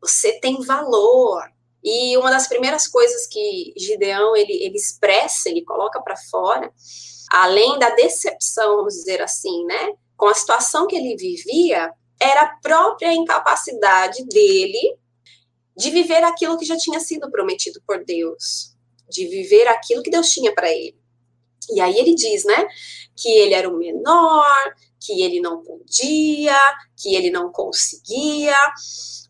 você 0.00 0.40
tem 0.40 0.60
valor. 0.62 1.42
E 1.82 2.16
uma 2.16 2.30
das 2.30 2.48
primeiras 2.48 2.88
coisas 2.88 3.26
que 3.26 3.74
Gideão 3.76 4.34
ele, 4.34 4.54
ele 4.64 4.76
expressa, 4.76 5.50
ele 5.50 5.62
coloca 5.62 6.00
para 6.00 6.16
fora, 6.16 6.72
além 7.30 7.78
da 7.78 7.90
decepção, 7.90 8.76
vamos 8.76 8.94
dizer 8.94 9.20
assim, 9.20 9.66
né, 9.66 9.92
com 10.16 10.26
a 10.26 10.34
situação 10.34 10.86
que 10.86 10.96
ele 10.96 11.14
vivia, 11.14 11.92
era 12.18 12.40
a 12.40 12.56
própria 12.62 13.12
incapacidade 13.12 14.24
dele 14.24 14.96
de 15.76 15.90
viver 15.90 16.22
aquilo 16.22 16.58
que 16.58 16.64
já 16.64 16.76
tinha 16.76 17.00
sido 17.00 17.30
prometido 17.30 17.82
por 17.86 18.04
Deus, 18.04 18.74
de 19.08 19.26
viver 19.26 19.66
aquilo 19.68 20.02
que 20.02 20.10
Deus 20.10 20.30
tinha 20.30 20.54
para 20.54 20.70
ele. 20.70 20.96
E 21.70 21.80
aí 21.80 21.96
ele 21.98 22.14
diz, 22.14 22.44
né, 22.44 22.66
que 23.16 23.28
ele 23.28 23.54
era 23.54 23.68
o 23.68 23.76
menor, 23.76 24.74
que 25.00 25.22
ele 25.22 25.40
não 25.40 25.62
podia, 25.62 26.56
que 26.96 27.14
ele 27.14 27.30
não 27.30 27.50
conseguia. 27.50 28.56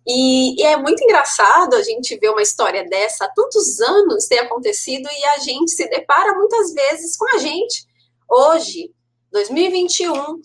E, 0.07 0.61
e, 0.61 0.65
é 0.65 0.77
muito 0.77 1.03
engraçado 1.03 1.75
a 1.75 1.83
gente 1.83 2.17
ver 2.19 2.31
uma 2.31 2.43
história 2.43 2.85
dessa 2.85 3.25
há 3.25 3.29
tantos 3.31 3.81
anos 3.81 4.27
ter 4.27 4.39
acontecido 4.39 5.09
e 5.11 5.25
a 5.25 5.39
gente 5.39 5.71
se 5.71 5.89
depara 5.89 6.35
muitas 6.35 6.73
vezes 6.73 7.17
com 7.17 7.27
a 7.35 7.39
gente. 7.39 7.87
Hoje, 8.29 8.93
2021, 9.33 10.41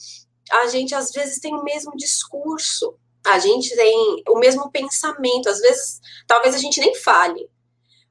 a 0.51 0.67
gente 0.67 0.95
às 0.95 1.11
vezes 1.11 1.39
tem 1.39 1.53
o 1.53 1.63
mesmo 1.63 1.91
discurso, 1.95 2.95
a 3.33 3.39
gente 3.39 3.75
tem 3.75 4.23
o 4.27 4.39
mesmo 4.39 4.71
pensamento, 4.71 5.49
às 5.49 5.59
vezes, 5.59 5.99
talvez 6.27 6.55
a 6.55 6.57
gente 6.57 6.79
nem 6.79 6.95
fale, 6.95 7.49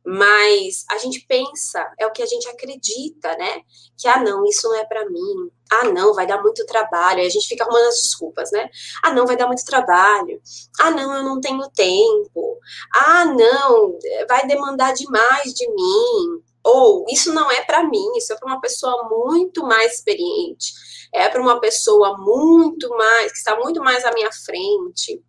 mas 0.05 0.85
a 0.91 0.97
gente 0.97 1.25
pensa, 1.29 1.87
é 1.99 2.07
o 2.07 2.11
que 2.13 2.23
a 2.23 2.27
gente 2.27 2.49
acredita, 2.49 3.37
né? 3.37 3.61
Que, 3.97 4.09
ah, 4.09 4.19
não, 4.23 4.45
isso 4.47 4.67
não 4.67 4.77
é 4.77 4.85
para 4.85 5.09
mim. 5.09 5.51
Ah, 5.71 5.85
não, 5.85 6.15
vai 6.15 6.27
dar 6.27 6.41
muito 6.41 6.65
trabalho. 6.65 7.21
Aí 7.21 7.27
a 7.27 7.31
gente 7.31 7.47
fica 7.47 7.65
arrumando 7.65 7.89
as 7.89 8.01
desculpas, 8.01 8.51
né? 8.51 8.71
Ah, 9.03 9.13
não, 9.13 9.27
vai 9.27 9.37
dar 9.37 9.47
muito 9.47 9.65
trabalho. 9.67 10.41
Ah, 10.81 10.91
não, 10.91 11.15
eu 11.15 11.23
não 11.23 11.41
tenho 11.41 11.69
tempo. 11.71 12.59
Ah, 12.95 13.27
não, 13.27 13.99
vai 14.27 14.47
demandar 14.47 14.95
demais 14.95 15.53
de 15.53 15.69
mim. 15.69 16.43
Ou, 16.65 17.05
isso 17.11 17.33
não 17.35 17.51
é 17.51 17.63
para 17.65 17.85
mim, 17.85 18.17
isso 18.17 18.33
é 18.33 18.37
para 18.37 18.47
uma 18.47 18.61
pessoa 18.61 19.09
muito 19.11 19.63
mais 19.63 19.95
experiente 19.95 20.73
é 21.13 21.29
para 21.29 21.41
uma 21.41 21.61
pessoa 21.61 22.17
muito 22.19 22.89
mais, 22.91 23.33
que 23.33 23.39
está 23.39 23.57
muito 23.57 23.81
mais 23.81 24.05
à 24.05 24.13
minha 24.13 24.31
frente, 24.33 25.23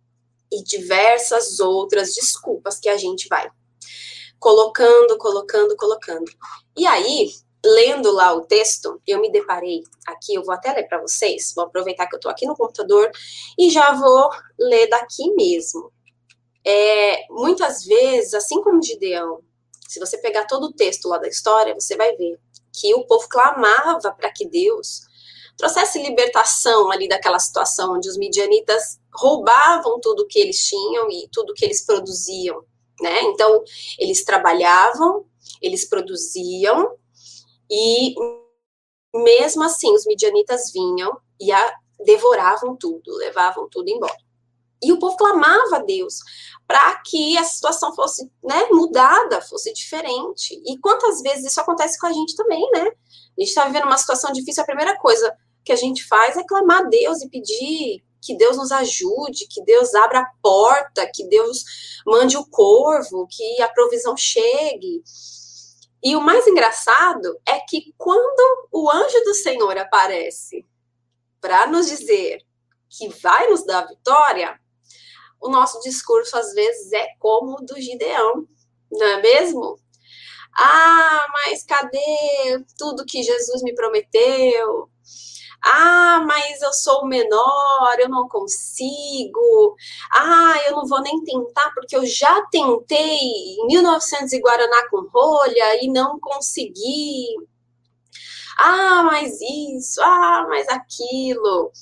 e 0.52 0.62
diversas 0.64 1.60
outras 1.60 2.14
desculpas 2.14 2.78
que 2.78 2.88
a 2.88 2.96
gente 2.96 3.28
vai 3.28 3.48
colocando, 4.38 5.16
colocando, 5.18 5.76
colocando. 5.76 6.24
E 6.76 6.86
aí, 6.86 7.30
lendo 7.64 8.10
lá 8.10 8.32
o 8.32 8.46
texto, 8.46 9.00
eu 9.06 9.20
me 9.20 9.30
deparei 9.30 9.82
aqui, 10.06 10.34
eu 10.34 10.42
vou 10.42 10.54
até 10.54 10.72
ler 10.72 10.88
para 10.88 11.00
vocês, 11.00 11.52
vou 11.54 11.66
aproveitar 11.66 12.06
que 12.06 12.14
eu 12.14 12.18
estou 12.18 12.32
aqui 12.32 12.46
no 12.46 12.56
computador 12.56 13.10
e 13.58 13.70
já 13.70 13.92
vou 13.92 14.30
ler 14.58 14.88
daqui 14.88 15.32
mesmo. 15.34 15.92
É, 16.66 17.26
muitas 17.30 17.84
vezes, 17.84 18.34
assim 18.34 18.62
como 18.62 18.82
Gideão, 18.82 19.40
se 19.86 20.00
você 20.00 20.18
pegar 20.18 20.46
todo 20.46 20.64
o 20.64 20.72
texto 20.72 21.08
lá 21.08 21.18
da 21.18 21.28
história, 21.28 21.74
você 21.74 21.96
vai 21.96 22.16
ver 22.16 22.38
que 22.72 22.94
o 22.94 23.06
povo 23.06 23.28
clamava 23.28 24.12
para 24.12 24.32
que 24.32 24.48
Deus 24.48 25.02
trouxesse 25.60 26.02
libertação 26.02 26.90
ali 26.90 27.06
daquela 27.06 27.38
situação 27.38 27.94
onde 27.94 28.08
os 28.08 28.16
midianitas 28.16 28.98
roubavam 29.14 30.00
tudo 30.00 30.26
que 30.26 30.38
eles 30.38 30.64
tinham 30.64 31.10
e 31.10 31.28
tudo 31.30 31.52
que 31.52 31.64
eles 31.64 31.84
produziam, 31.84 32.64
né? 33.00 33.22
Então, 33.24 33.62
eles 33.98 34.24
trabalhavam, 34.24 35.26
eles 35.60 35.84
produziam 35.88 36.96
e 37.70 38.14
mesmo 39.14 39.62
assim 39.62 39.92
os 39.92 40.06
midianitas 40.06 40.72
vinham 40.72 41.16
e 41.38 41.52
a, 41.52 41.74
devoravam 42.04 42.76
tudo, 42.76 43.14
levavam 43.16 43.68
tudo 43.68 43.88
embora. 43.88 44.16
E 44.82 44.92
o 44.92 44.98
povo 44.98 45.16
clamava 45.16 45.76
a 45.76 45.82
Deus 45.82 46.20
para 46.66 46.96
que 47.04 47.36
a 47.36 47.44
situação 47.44 47.94
fosse 47.94 48.30
né, 48.42 48.66
mudada, 48.70 49.42
fosse 49.42 49.72
diferente. 49.74 50.54
E 50.64 50.78
quantas 50.78 51.20
vezes 51.20 51.46
isso 51.46 51.60
acontece 51.60 51.98
com 51.98 52.06
a 52.06 52.12
gente 52.12 52.34
também, 52.34 52.66
né? 52.72 52.86
A 52.86 53.40
gente 53.40 53.48
está 53.48 53.66
vivendo 53.66 53.84
uma 53.84 53.98
situação 53.98 54.32
difícil, 54.32 54.62
a 54.62 54.66
primeira 54.66 54.96
coisa, 54.98 55.36
que 55.64 55.72
a 55.72 55.76
gente 55.76 56.06
faz 56.06 56.36
é 56.36 56.44
clamar 56.44 56.80
a 56.80 56.88
Deus 56.88 57.22
e 57.22 57.28
pedir 57.28 58.04
que 58.20 58.36
Deus 58.36 58.56
nos 58.56 58.70
ajude, 58.70 59.46
que 59.48 59.62
Deus 59.64 59.94
abra 59.94 60.20
a 60.20 60.30
porta, 60.42 61.10
que 61.12 61.26
Deus 61.26 61.64
mande 62.06 62.36
o 62.36 62.46
corvo, 62.46 63.26
que 63.28 63.62
a 63.62 63.68
provisão 63.68 64.16
chegue. 64.16 65.02
E 66.02 66.16
o 66.16 66.20
mais 66.20 66.46
engraçado 66.46 67.38
é 67.46 67.58
que 67.60 67.94
quando 67.96 68.68
o 68.72 68.90
anjo 68.90 69.20
do 69.24 69.34
Senhor 69.34 69.76
aparece 69.78 70.66
para 71.40 71.66
nos 71.66 71.88
dizer 71.88 72.42
que 72.88 73.08
vai 73.08 73.48
nos 73.48 73.64
dar 73.64 73.86
vitória, 73.86 74.58
o 75.40 75.48
nosso 75.48 75.80
discurso 75.80 76.36
às 76.36 76.52
vezes 76.52 76.92
é 76.92 77.06
como 77.18 77.58
o 77.58 77.64
do 77.64 77.80
Gideão, 77.80 78.46
não 78.90 79.06
é 79.06 79.22
mesmo? 79.22 79.78
Ah, 80.58 81.26
mas 81.32 81.64
cadê 81.64 82.64
tudo 82.76 83.06
que 83.06 83.22
Jesus 83.22 83.62
me 83.62 83.74
prometeu? 83.74 84.90
Ah, 85.62 86.24
mas 86.26 86.62
eu 86.62 86.72
sou 86.72 87.06
menor, 87.06 87.96
eu 87.98 88.08
não 88.08 88.28
consigo. 88.28 89.76
Ah, 90.12 90.56
eu 90.66 90.76
não 90.76 90.86
vou 90.86 91.00
nem 91.02 91.22
tentar 91.24 91.70
porque 91.74 91.96
eu 91.96 92.06
já 92.06 92.42
tentei 92.50 93.18
em 93.18 93.66
1900 93.66 94.32
e 94.32 94.40
Guaraná 94.40 94.88
com 94.90 95.08
rolha 95.12 95.84
e 95.84 95.88
não 95.88 96.18
consegui. 96.20 97.26
Ah, 98.58 99.02
mas 99.04 99.38
isso, 99.40 100.00
ah, 100.02 100.46
mas 100.48 100.68
aquilo. 100.68 101.72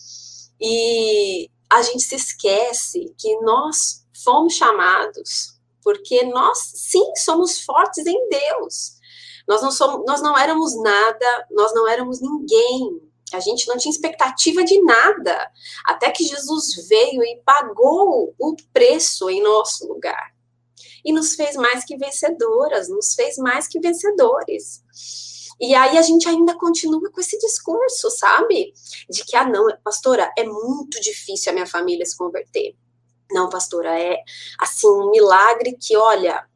E 0.61 1.51
a 1.71 1.83
gente 1.83 2.03
se 2.03 2.17
esquece 2.17 3.15
que 3.19 3.37
nós 3.41 4.07
fomos 4.25 4.55
chamados 4.55 5.59
porque 5.83 6.25
nós 6.25 6.59
sim 6.75 7.15
somos 7.17 7.61
fortes 7.63 8.07
em 8.07 8.29
Deus. 8.29 8.99
Nós 9.47 9.63
não 9.63 9.71
somos, 9.71 10.05
nós 10.07 10.21
não 10.21 10.37
éramos 10.37 10.77
nada, 10.83 11.47
nós 11.51 11.73
não 11.73 11.89
éramos 11.89 12.21
ninguém. 12.21 13.08
A 13.33 13.41
gente 13.41 13.67
não 13.69 13.77
tinha 13.77 13.93
expectativa 13.93 14.65
de 14.65 14.81
nada, 14.83 15.51
até 15.85 16.11
que 16.11 16.25
Jesus 16.25 16.89
veio 16.89 17.23
e 17.23 17.43
pagou 17.45 18.35
o 18.39 18.57
preço 18.73 19.29
em 19.29 19.43
nosso 19.43 19.87
lugar. 19.87 20.33
E 21.05 21.13
nos 21.13 21.35
fez 21.35 21.57
mais 21.57 21.85
que 21.85 21.97
vencedoras, 21.97 22.89
nos 22.89 23.15
fez 23.15 23.37
mais 23.39 23.67
que 23.67 23.81
vencedores. 23.81 24.83
E 25.61 25.75
aí 25.75 25.99
a 25.99 26.03
gente 26.03 26.29
ainda 26.29 26.57
continua 26.57 27.11
com 27.11 27.21
esse 27.21 27.37
discurso, 27.39 28.11
sabe? 28.11 28.73
De 29.11 29.25
que, 29.25 29.37
ah, 29.37 29.45
não, 29.45 29.67
pastora, 29.83 30.33
é 30.37 30.45
muito 30.45 31.01
difícil 31.01 31.51
a 31.51 31.55
minha 31.55 31.67
família 31.67 32.07
se 32.07 32.17
converter. 32.17 32.77
Não, 33.31 33.49
pastora, 33.49 33.99
é 33.99 34.23
assim 34.61 34.89
um 34.89 35.11
milagre 35.11 35.77
que, 35.79 35.97
olha, 35.97 36.47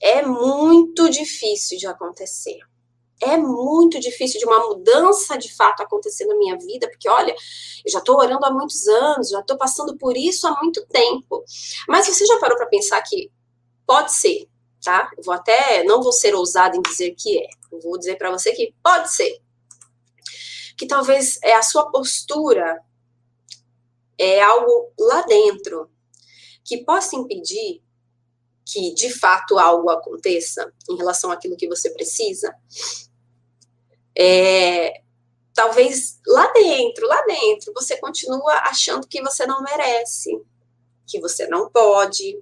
é 0.00 0.22
muito 0.26 1.08
difícil 1.08 1.78
de 1.78 1.86
acontecer. 1.86 2.58
É 3.24 3.36
muito 3.36 4.00
difícil 4.00 4.40
de 4.40 4.46
uma 4.46 4.66
mudança 4.66 5.38
de 5.38 5.54
fato 5.54 5.80
acontecer 5.80 6.26
na 6.26 6.36
minha 6.36 6.58
vida, 6.58 6.88
porque 6.88 7.08
olha, 7.08 7.32
eu 7.84 7.90
já 7.90 8.00
estou 8.00 8.16
orando 8.16 8.44
há 8.44 8.50
muitos 8.50 8.88
anos, 8.88 9.30
já 9.30 9.38
estou 9.38 9.56
passando 9.56 9.96
por 9.96 10.16
isso 10.16 10.44
há 10.48 10.60
muito 10.60 10.84
tempo. 10.86 11.44
Mas 11.88 12.08
você 12.08 12.26
já 12.26 12.38
parou 12.40 12.56
para 12.56 12.66
pensar 12.66 13.00
que 13.02 13.30
pode 13.86 14.12
ser, 14.12 14.48
tá? 14.82 15.08
Eu 15.16 15.22
vou 15.22 15.32
até, 15.32 15.84
não 15.84 16.02
vou 16.02 16.12
ser 16.12 16.34
ousada 16.34 16.76
em 16.76 16.82
dizer 16.82 17.14
que 17.16 17.38
é. 17.38 17.48
Eu 17.70 17.80
vou 17.80 17.96
dizer 17.96 18.16
para 18.16 18.30
você 18.30 18.50
que 18.52 18.74
pode 18.82 19.12
ser. 19.12 19.40
Que 20.76 20.86
talvez 20.86 21.38
é 21.44 21.54
a 21.54 21.62
sua 21.62 21.90
postura 21.92 22.82
é 24.18 24.40
algo 24.40 24.92
lá 24.98 25.22
dentro 25.22 25.88
que 26.64 26.84
possa 26.84 27.16
impedir 27.16 27.82
que 28.64 28.94
de 28.94 29.10
fato 29.10 29.58
algo 29.58 29.90
aconteça 29.90 30.72
em 30.88 30.96
relação 30.96 31.30
àquilo 31.30 31.56
que 31.56 31.68
você 31.68 31.90
precisa. 31.90 32.54
É, 34.16 35.00
talvez 35.54 36.20
lá 36.26 36.46
dentro, 36.52 37.06
lá 37.06 37.22
dentro, 37.22 37.72
você 37.74 37.96
continua 37.96 38.52
achando 38.64 39.06
que 39.06 39.22
você 39.22 39.46
não 39.46 39.62
merece, 39.62 40.30
que 41.06 41.20
você 41.20 41.46
não 41.46 41.70
pode, 41.70 42.38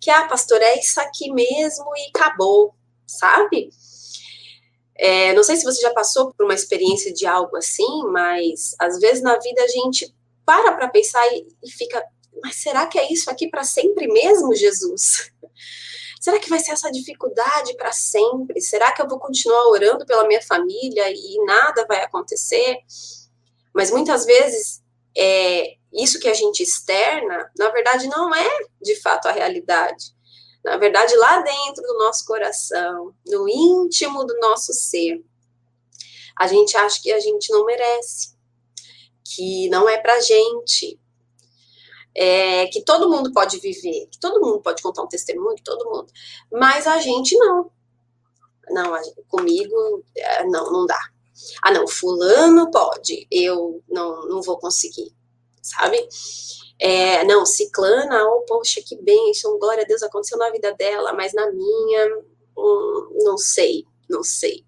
que, 0.00 0.10
ah, 0.10 0.26
pastor, 0.26 0.60
é 0.62 0.78
isso 0.78 1.00
aqui 1.00 1.32
mesmo 1.32 1.84
e 1.96 2.10
acabou, 2.14 2.74
sabe? 3.06 3.70
É, 4.96 5.32
não 5.32 5.42
sei 5.42 5.56
se 5.56 5.64
você 5.64 5.80
já 5.80 5.92
passou 5.92 6.32
por 6.32 6.44
uma 6.44 6.54
experiência 6.54 7.12
de 7.12 7.26
algo 7.26 7.56
assim, 7.56 8.02
mas 8.10 8.74
às 8.78 8.98
vezes 8.98 9.22
na 9.22 9.38
vida 9.38 9.62
a 9.62 9.68
gente 9.68 10.14
para 10.44 10.72
para 10.72 10.88
pensar 10.88 11.26
e, 11.32 11.46
e 11.62 11.70
fica, 11.70 12.04
mas 12.42 12.56
será 12.56 12.86
que 12.86 12.98
é 12.98 13.12
isso 13.12 13.30
aqui 13.30 13.48
para 13.48 13.64
sempre 13.64 14.06
mesmo, 14.08 14.54
Jesus? 14.54 15.32
Será 16.20 16.38
que 16.38 16.50
vai 16.50 16.60
ser 16.60 16.72
essa 16.72 16.92
dificuldade 16.92 17.74
para 17.78 17.92
sempre? 17.92 18.60
Será 18.60 18.92
que 18.92 19.00
eu 19.00 19.08
vou 19.08 19.18
continuar 19.18 19.68
orando 19.68 20.04
pela 20.04 20.26
minha 20.26 20.42
família 20.42 21.10
e 21.10 21.42
nada 21.46 21.86
vai 21.88 22.02
acontecer? 22.02 22.76
Mas 23.72 23.90
muitas 23.90 24.26
vezes 24.26 24.82
é, 25.16 25.76
isso 25.90 26.20
que 26.20 26.28
a 26.28 26.34
gente 26.34 26.62
externa, 26.62 27.50
na 27.58 27.70
verdade, 27.70 28.06
não 28.06 28.34
é 28.34 28.48
de 28.82 29.00
fato 29.00 29.28
a 29.28 29.32
realidade. 29.32 30.14
Na 30.62 30.76
verdade, 30.76 31.16
lá 31.16 31.40
dentro 31.40 31.82
do 31.82 31.98
nosso 31.98 32.26
coração, 32.26 33.14
no 33.26 33.48
íntimo 33.48 34.22
do 34.26 34.38
nosso 34.40 34.74
ser, 34.74 35.24
a 36.38 36.46
gente 36.46 36.76
acha 36.76 37.00
que 37.00 37.10
a 37.12 37.18
gente 37.18 37.50
não 37.50 37.64
merece, 37.64 38.36
que 39.24 39.70
não 39.70 39.88
é 39.88 39.96
pra 39.96 40.20
gente, 40.20 40.99
é, 42.14 42.66
que 42.66 42.82
todo 42.82 43.08
mundo 43.10 43.32
pode 43.32 43.58
viver, 43.58 44.06
que 44.10 44.18
todo 44.18 44.40
mundo 44.40 44.60
pode 44.60 44.82
contar 44.82 45.02
um 45.02 45.08
testemunho, 45.08 45.56
que 45.56 45.62
todo 45.62 45.90
mundo, 45.90 46.12
mas 46.52 46.86
a 46.86 46.98
gente 46.98 47.36
não. 47.36 47.70
Não, 48.70 48.92
comigo, 49.28 50.04
é, 50.16 50.44
não, 50.44 50.70
não 50.70 50.86
dá. 50.86 51.00
Ah, 51.62 51.72
não, 51.72 51.88
fulano 51.88 52.70
pode, 52.70 53.26
eu 53.30 53.82
não, 53.88 54.28
não 54.28 54.42
vou 54.42 54.58
conseguir 54.58 55.12
sabe? 55.62 56.08
É, 56.78 57.24
não, 57.24 57.44
ciclana, 57.44 58.24
oh, 58.24 58.40
poxa, 58.46 58.80
que 58.84 58.96
bênção, 58.96 59.58
glória 59.58 59.84
a 59.84 59.86
Deus, 59.86 60.02
aconteceu 60.02 60.38
na 60.38 60.50
vida 60.50 60.72
dela, 60.74 61.12
mas 61.12 61.34
na 61.34 61.50
minha, 61.52 62.16
hum, 62.56 63.18
não 63.22 63.36
sei, 63.36 63.84
não 64.08 64.22
sei. 64.22 64.64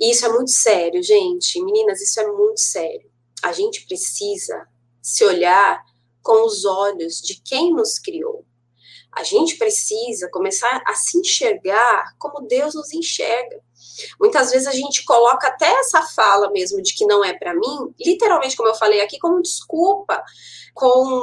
E 0.00 0.10
isso 0.10 0.26
é 0.26 0.28
muito 0.28 0.50
sério, 0.50 1.02
gente. 1.02 1.62
Meninas, 1.62 2.00
isso 2.00 2.20
é 2.20 2.26
muito 2.26 2.60
sério. 2.60 3.08
A 3.42 3.52
gente 3.52 3.86
precisa 3.86 4.66
se 5.00 5.24
olhar 5.24 5.84
com 6.24 6.46
os 6.46 6.64
olhos 6.64 7.20
de 7.20 7.40
quem 7.40 7.72
nos 7.72 7.98
criou. 7.98 8.44
A 9.12 9.22
gente 9.22 9.56
precisa 9.56 10.28
começar 10.28 10.82
a 10.88 10.94
se 10.94 11.18
enxergar 11.18 12.16
como 12.18 12.48
Deus 12.48 12.74
nos 12.74 12.92
enxerga. 12.92 13.60
Muitas 14.18 14.50
vezes 14.50 14.66
a 14.66 14.72
gente 14.72 15.04
coloca 15.04 15.46
até 15.46 15.70
essa 15.74 16.02
fala 16.02 16.50
mesmo 16.50 16.82
de 16.82 16.94
que 16.94 17.06
não 17.06 17.24
é 17.24 17.32
para 17.32 17.54
mim, 17.54 17.94
literalmente, 18.00 18.56
como 18.56 18.68
eu 18.68 18.74
falei 18.74 19.00
aqui, 19.00 19.20
como 19.20 19.40
desculpa 19.40 20.20
com 20.72 21.22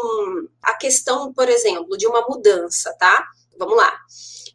a 0.61 0.73
questão, 0.75 1.33
por 1.33 1.49
exemplo, 1.49 1.97
de 1.97 2.07
uma 2.07 2.21
mudança, 2.29 2.95
tá? 2.97 3.27
Vamos 3.57 3.75
lá. 3.75 3.91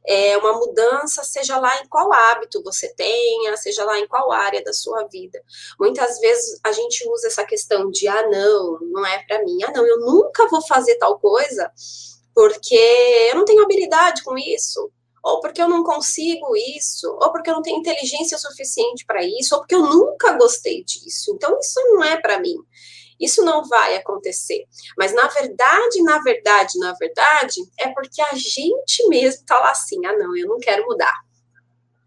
É 0.07 0.37
uma 0.37 0.53
mudança, 0.53 1.25
seja 1.25 1.59
lá 1.59 1.83
em 1.83 1.89
qual 1.89 2.13
hábito 2.13 2.63
você 2.63 2.93
tenha, 2.95 3.57
seja 3.57 3.85
lá 3.85 3.99
em 3.99 4.07
qual 4.07 4.31
área 4.31 4.63
da 4.63 4.73
sua 4.73 5.05
vida. 5.05 5.43
Muitas 5.79 6.21
vezes 6.21 6.61
a 6.65 6.73
gente 6.73 7.09
usa 7.09 7.27
essa 7.27 7.45
questão 7.45 7.91
de 7.91 8.07
ah, 8.07 8.29
não, 8.29 8.79
não 8.81 9.07
é 9.07 9.25
para 9.27 9.43
mim. 9.45 9.59
Ah, 9.65 9.73
não, 9.75 9.85
eu 9.85 10.01
nunca 10.01 10.47
vou 10.49 10.65
fazer 10.67 10.97
tal 10.97 11.19
coisa 11.19 11.71
porque 12.35 12.77
eu 13.31 13.35
não 13.35 13.45
tenho 13.45 13.63
habilidade 13.63 14.23
com 14.23 14.37
isso 14.37 14.93
ou 15.27 15.41
porque 15.41 15.61
eu 15.61 15.69
não 15.69 15.83
consigo 15.83 16.55
isso, 16.55 17.09
ou 17.21 17.33
porque 17.33 17.51
eu 17.51 17.55
não 17.55 17.63
tenho 17.63 17.81
inteligência 17.81 18.39
suficiente 18.39 19.05
para 19.05 19.25
isso, 19.25 19.57
ou 19.57 19.61
porque 19.61 19.75
eu 19.75 19.83
nunca 19.83 20.39
gostei 20.39 20.85
disso. 20.85 21.33
Então, 21.35 21.59
isso 21.59 21.81
não 21.91 22.05
é 22.05 22.17
para 22.17 22.39
mim. 22.39 22.55
Isso 23.21 23.43
não 23.45 23.65
vai 23.65 23.97
acontecer. 23.97 24.65
Mas, 24.97 25.13
na 25.13 25.27
verdade, 25.29 26.03
na 26.03 26.19
verdade, 26.19 26.79
na 26.79 26.93
verdade, 26.95 27.61
é 27.79 27.89
porque 27.89 28.21
a 28.23 28.35
gente 28.35 29.09
mesmo 29.09 29.41
está 29.41 29.59
lá 29.59 29.71
assim: 29.71 30.05
ah, 30.07 30.17
não, 30.17 30.37
eu 30.37 30.49
não 30.49 30.59
quero 30.59 30.85
mudar. 30.87 31.15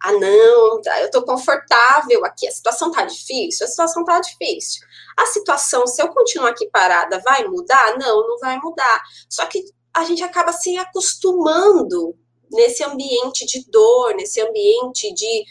Ah, 0.01 0.13
não, 0.13 0.81
tá, 0.81 0.99
eu 1.01 1.07
estou 1.07 1.23
confortável 1.23 2.23
aqui. 2.25 2.47
A 2.47 2.51
situação 2.51 2.89
tá 2.91 3.03
difícil? 3.03 3.65
A 3.65 3.69
situação 3.69 4.05
tá 4.05 4.19
difícil. 4.19 4.81
A 5.17 5.25
situação, 5.25 5.85
se 5.85 6.01
eu 6.01 6.07
continuar 6.09 6.51
aqui 6.51 6.69
parada, 6.69 7.19
vai 7.19 7.43
mudar? 7.45 7.97
Não, 7.97 8.25
não 8.27 8.37
vai 8.39 8.57
mudar. 8.59 9.03
Só 9.27 9.45
que 9.45 9.61
a 9.93 10.05
gente 10.05 10.23
acaba 10.23 10.53
se 10.53 10.77
acostumando 10.77 12.15
nesse 12.49 12.83
ambiente 12.83 13.45
de 13.45 13.69
dor, 13.69 14.15
nesse 14.15 14.39
ambiente 14.41 15.13
de 15.13 15.45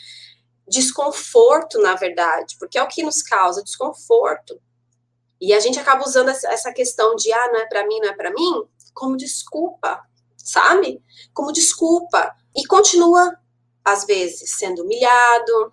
desconforto, 0.67 1.79
na 1.81 1.95
verdade, 1.95 2.57
porque 2.59 2.79
é 2.79 2.83
o 2.83 2.89
que 2.89 3.03
nos 3.03 3.23
causa 3.23 3.63
desconforto. 3.63 4.61
E 5.41 5.53
a 5.53 5.61
gente 5.61 5.79
acaba 5.79 6.05
usando 6.05 6.29
essa 6.29 6.73
questão 6.73 7.15
de 7.15 7.33
ah, 7.33 7.51
não 7.53 7.61
é 7.61 7.67
para 7.67 7.87
mim, 7.87 8.01
não 8.01 8.09
é 8.09 8.15
para 8.15 8.33
mim, 8.33 8.63
como 8.93 9.17
desculpa, 9.17 10.03
sabe? 10.37 11.03
Como 11.33 11.53
desculpa. 11.53 12.35
E 12.57 12.67
continua, 12.67 13.37
às 13.85 14.05
vezes, 14.05 14.51
sendo 14.59 14.83
humilhado, 14.83 15.73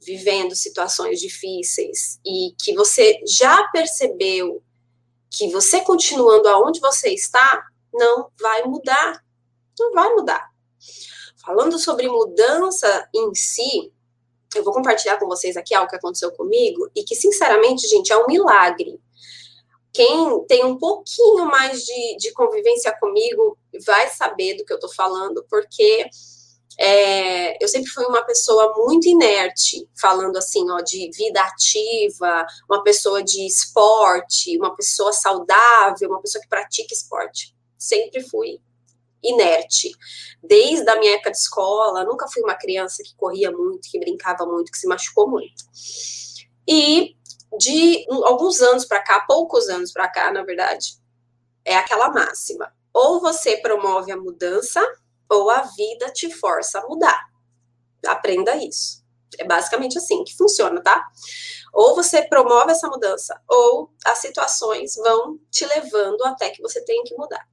vivendo 0.00 0.54
situações 0.54 1.20
difíceis 1.20 2.20
e 2.24 2.54
que 2.60 2.74
você 2.74 3.20
já 3.26 3.68
percebeu 3.68 4.62
que 5.30 5.48
você 5.50 5.80
continuando 5.80 6.48
aonde 6.48 6.80
você 6.80 7.10
está 7.10 7.66
não 7.92 8.28
vai 8.40 8.64
mudar. 8.64 9.24
Não 9.78 9.92
vai 9.92 10.08
mudar. 10.14 10.50
Falando 11.36 11.78
sobre 11.78 12.08
mudança 12.08 13.08
em 13.14 13.34
si, 13.34 13.92
eu 14.58 14.64
vou 14.64 14.72
compartilhar 14.72 15.18
com 15.18 15.26
vocês 15.26 15.56
aqui 15.56 15.74
algo 15.74 15.88
que 15.88 15.96
aconteceu 15.96 16.30
comigo 16.32 16.90
e 16.94 17.02
que, 17.04 17.14
sinceramente, 17.14 17.86
gente, 17.88 18.12
é 18.12 18.16
um 18.16 18.26
milagre. 18.26 18.98
Quem 19.92 20.44
tem 20.46 20.64
um 20.64 20.76
pouquinho 20.76 21.46
mais 21.46 21.84
de, 21.84 22.16
de 22.18 22.32
convivência 22.32 22.92
comigo 22.98 23.56
vai 23.86 24.08
saber 24.08 24.56
do 24.56 24.64
que 24.64 24.72
eu 24.72 24.80
tô 24.80 24.88
falando, 24.88 25.44
porque 25.48 26.06
é, 26.78 27.62
eu 27.62 27.68
sempre 27.68 27.88
fui 27.90 28.04
uma 28.04 28.22
pessoa 28.22 28.74
muito 28.76 29.08
inerte, 29.08 29.88
falando 29.96 30.36
assim, 30.36 30.68
ó, 30.70 30.80
de 30.80 31.10
vida 31.16 31.40
ativa, 31.40 32.44
uma 32.68 32.82
pessoa 32.82 33.22
de 33.22 33.46
esporte, 33.46 34.58
uma 34.58 34.74
pessoa 34.74 35.12
saudável, 35.12 36.08
uma 36.08 36.20
pessoa 36.20 36.42
que 36.42 36.48
pratica 36.48 36.92
esporte. 36.92 37.54
Sempre 37.78 38.22
fui 38.22 38.60
inerte. 39.24 39.90
Desde 40.42 40.88
a 40.90 40.98
minha 40.98 41.14
época 41.14 41.30
de 41.30 41.38
escola, 41.38 42.04
nunca 42.04 42.28
fui 42.28 42.42
uma 42.42 42.54
criança 42.54 43.02
que 43.02 43.16
corria 43.16 43.50
muito, 43.50 43.90
que 43.90 43.98
brincava 43.98 44.46
muito, 44.46 44.70
que 44.70 44.78
se 44.78 44.86
machucou 44.86 45.28
muito. 45.28 45.64
E 46.68 47.16
de 47.58 48.06
alguns 48.24 48.60
anos 48.60 48.84
para 48.84 49.02
cá, 49.02 49.20
poucos 49.26 49.68
anos 49.68 49.92
para 49.92 50.08
cá, 50.08 50.32
na 50.32 50.42
verdade, 50.42 50.98
é 51.64 51.76
aquela 51.76 52.10
máxima. 52.10 52.72
Ou 52.92 53.20
você 53.20 53.56
promove 53.56 54.12
a 54.12 54.16
mudança, 54.16 54.80
ou 55.28 55.50
a 55.50 55.62
vida 55.62 56.10
te 56.12 56.30
força 56.30 56.78
a 56.78 56.86
mudar. 56.86 57.24
Aprenda 58.06 58.56
isso. 58.56 59.03
É 59.38 59.44
basicamente 59.44 59.98
assim 59.98 60.22
que 60.24 60.36
funciona, 60.36 60.82
tá? 60.82 61.06
Ou 61.72 61.94
você 61.94 62.22
promove 62.22 62.72
essa 62.72 62.88
mudança, 62.88 63.40
ou 63.48 63.90
as 64.04 64.18
situações 64.18 64.94
vão 64.94 65.38
te 65.50 65.66
levando 65.66 66.22
até 66.24 66.50
que 66.50 66.62
você 66.62 66.84
tenha 66.84 67.02
que 67.04 67.14
mudar. 67.16 67.44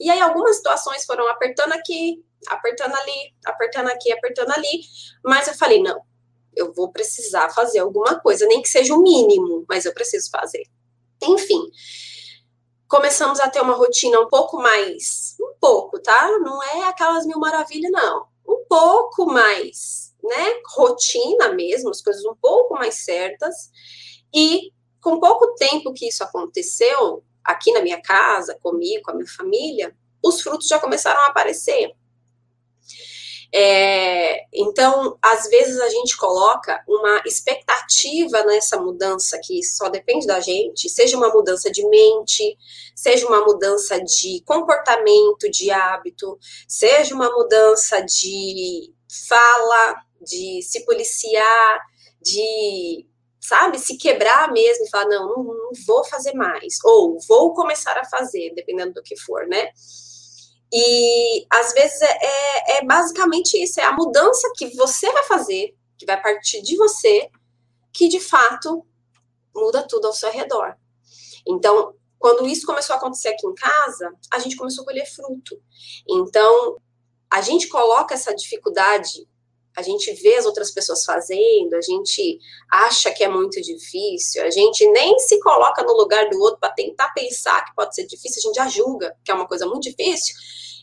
E 0.00 0.10
aí 0.10 0.20
algumas 0.20 0.56
situações 0.56 1.04
foram 1.04 1.28
apertando 1.28 1.72
aqui, 1.72 2.24
apertando 2.48 2.94
ali, 2.94 3.34
apertando 3.44 3.88
aqui, 3.88 4.12
apertando 4.12 4.50
ali, 4.52 4.82
mas 5.24 5.48
eu 5.48 5.54
falei, 5.54 5.82
não, 5.82 6.00
eu 6.54 6.72
vou 6.72 6.92
precisar 6.92 7.50
fazer 7.50 7.80
alguma 7.80 8.20
coisa, 8.20 8.46
nem 8.46 8.62
que 8.62 8.68
seja 8.68 8.94
o 8.94 9.02
mínimo, 9.02 9.64
mas 9.68 9.84
eu 9.84 9.92
preciso 9.92 10.30
fazer. 10.30 10.64
Enfim, 11.22 11.70
começamos 12.88 13.40
a 13.40 13.48
ter 13.48 13.60
uma 13.60 13.74
rotina 13.74 14.20
um 14.20 14.28
pouco 14.28 14.58
mais, 14.58 15.36
um 15.40 15.54
pouco, 15.60 15.98
tá? 16.00 16.38
Não 16.38 16.62
é 16.62 16.84
aquelas 16.84 17.26
mil 17.26 17.38
maravilhas, 17.38 17.90
não. 17.90 18.26
Um 18.46 18.64
pouco 18.68 19.26
mais, 19.26 20.13
né? 20.24 20.60
Rotina 20.74 21.52
mesmo, 21.52 21.90
as 21.90 22.00
coisas 22.02 22.24
um 22.24 22.34
pouco 22.34 22.74
mais 22.74 23.04
certas. 23.04 23.70
E 24.34 24.72
com 25.00 25.20
pouco 25.20 25.54
tempo 25.54 25.92
que 25.92 26.08
isso 26.08 26.24
aconteceu, 26.24 27.22
aqui 27.44 27.72
na 27.72 27.82
minha 27.82 28.00
casa, 28.00 28.58
comigo, 28.60 29.02
com 29.02 29.10
a 29.10 29.14
minha 29.14 29.28
família, 29.28 29.94
os 30.24 30.40
frutos 30.40 30.66
já 30.66 30.78
começaram 30.78 31.20
a 31.20 31.26
aparecer. 31.26 31.94
É, 33.56 34.46
então, 34.52 35.16
às 35.22 35.48
vezes 35.48 35.78
a 35.78 35.88
gente 35.88 36.16
coloca 36.16 36.82
uma 36.88 37.22
expectativa 37.24 38.42
nessa 38.44 38.80
mudança 38.80 39.38
que 39.40 39.62
só 39.62 39.88
depende 39.88 40.26
da 40.26 40.40
gente, 40.40 40.88
seja 40.88 41.16
uma 41.16 41.28
mudança 41.28 41.70
de 41.70 41.86
mente, 41.88 42.58
seja 42.96 43.28
uma 43.28 43.44
mudança 43.44 44.02
de 44.02 44.42
comportamento, 44.44 45.48
de 45.48 45.70
hábito, 45.70 46.36
seja 46.66 47.14
uma 47.14 47.30
mudança 47.30 48.00
de 48.00 48.92
fala, 49.28 50.02
de 50.24 50.62
se 50.62 50.84
policiar, 50.84 51.80
de, 52.20 53.06
sabe, 53.40 53.78
se 53.78 53.96
quebrar 53.96 54.50
mesmo 54.52 54.84
e 54.84 54.90
falar, 54.90 55.06
não, 55.06 55.28
não, 55.28 55.44
não 55.44 55.70
vou 55.86 56.04
fazer 56.04 56.32
mais, 56.34 56.78
ou 56.84 57.18
vou 57.28 57.52
começar 57.54 57.96
a 57.98 58.04
fazer, 58.04 58.52
dependendo 58.54 58.94
do 58.94 59.02
que 59.02 59.16
for, 59.16 59.46
né? 59.46 59.70
E 60.72 61.46
às 61.50 61.72
vezes 61.72 62.02
é, 62.02 62.18
é, 62.20 62.78
é, 62.78 62.84
basicamente 62.84 63.62
isso, 63.62 63.80
é 63.80 63.84
a 63.84 63.92
mudança 63.92 64.50
que 64.56 64.74
você 64.74 65.10
vai 65.12 65.22
fazer, 65.24 65.76
que 65.96 66.04
vai 66.04 66.20
partir 66.20 66.62
de 66.62 66.76
você, 66.76 67.30
que 67.92 68.08
de 68.08 68.18
fato 68.18 68.84
muda 69.54 69.86
tudo 69.86 70.08
ao 70.08 70.12
seu 70.12 70.32
redor. 70.32 70.74
Então, 71.46 71.94
quando 72.18 72.48
isso 72.48 72.66
começou 72.66 72.94
a 72.94 72.98
acontecer 72.98 73.28
aqui 73.28 73.46
em 73.46 73.54
casa, 73.54 74.12
a 74.32 74.38
gente 74.38 74.56
começou 74.56 74.82
a 74.82 74.86
colher 74.86 75.06
fruto. 75.06 75.60
Então, 76.08 76.76
a 77.30 77.40
gente 77.40 77.68
coloca 77.68 78.14
essa 78.14 78.34
dificuldade, 78.34 79.28
a 79.76 79.82
gente 79.82 80.12
vê 80.14 80.36
as 80.36 80.46
outras 80.46 80.70
pessoas 80.70 81.04
fazendo, 81.04 81.74
a 81.74 81.80
gente 81.80 82.38
acha 82.70 83.12
que 83.12 83.24
é 83.24 83.28
muito 83.28 83.60
difícil, 83.60 84.42
a 84.44 84.50
gente 84.50 84.86
nem 84.90 85.18
se 85.18 85.40
coloca 85.40 85.82
no 85.82 85.92
lugar 85.94 86.28
do 86.30 86.38
outro 86.38 86.60
para 86.60 86.70
tentar 86.70 87.10
pensar 87.10 87.64
que 87.64 87.74
pode 87.74 87.94
ser 87.94 88.06
difícil, 88.06 88.38
a 88.38 88.46
gente 88.46 88.56
já 88.56 88.68
julga 88.68 89.16
que 89.24 89.30
é 89.30 89.34
uma 89.34 89.48
coisa 89.48 89.66
muito 89.66 89.84
difícil 89.84 90.34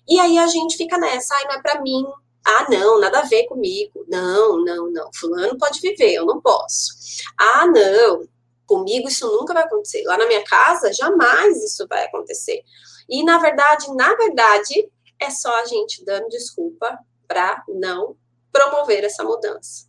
e 0.07 0.19
aí 0.19 0.37
a 0.37 0.47
gente 0.47 0.77
fica 0.77 0.97
nessa, 0.97 1.35
ai, 1.35 1.45
não 1.45 1.55
é 1.55 1.61
para 1.61 1.81
mim. 1.81 2.03
Ah, 2.45 2.67
não, 2.69 2.99
nada 2.99 3.19
a 3.19 3.25
ver 3.25 3.45
comigo. 3.45 4.05
Não, 4.07 4.63
não, 4.63 4.91
não. 4.91 5.09
Fulano 5.13 5.57
pode 5.57 5.79
viver, 5.79 6.13
eu 6.13 6.25
não 6.25 6.41
posso. 6.41 6.91
Ah, 7.37 7.67
não, 7.67 8.27
comigo 8.65 9.07
isso 9.07 9.27
nunca 9.27 9.53
vai 9.53 9.63
acontecer. 9.63 10.03
Lá 10.05 10.17
na 10.17 10.27
minha 10.27 10.43
casa, 10.43 10.91
jamais 10.91 11.63
isso 11.63 11.85
vai 11.87 12.05
acontecer. 12.05 12.63
E 13.07 13.23
na 13.23 13.37
verdade, 13.37 13.93
na 13.95 14.15
verdade, 14.15 14.91
é 15.19 15.29
só 15.29 15.53
a 15.61 15.65
gente 15.65 16.03
dando 16.03 16.29
desculpa 16.29 16.97
para 17.27 17.63
não 17.69 18.15
promover 18.51 19.03
essa 19.03 19.23
mudança. 19.23 19.87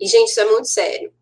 E, 0.00 0.06
gente, 0.06 0.28
isso 0.30 0.40
é 0.40 0.44
muito 0.44 0.68
sério. 0.68 1.12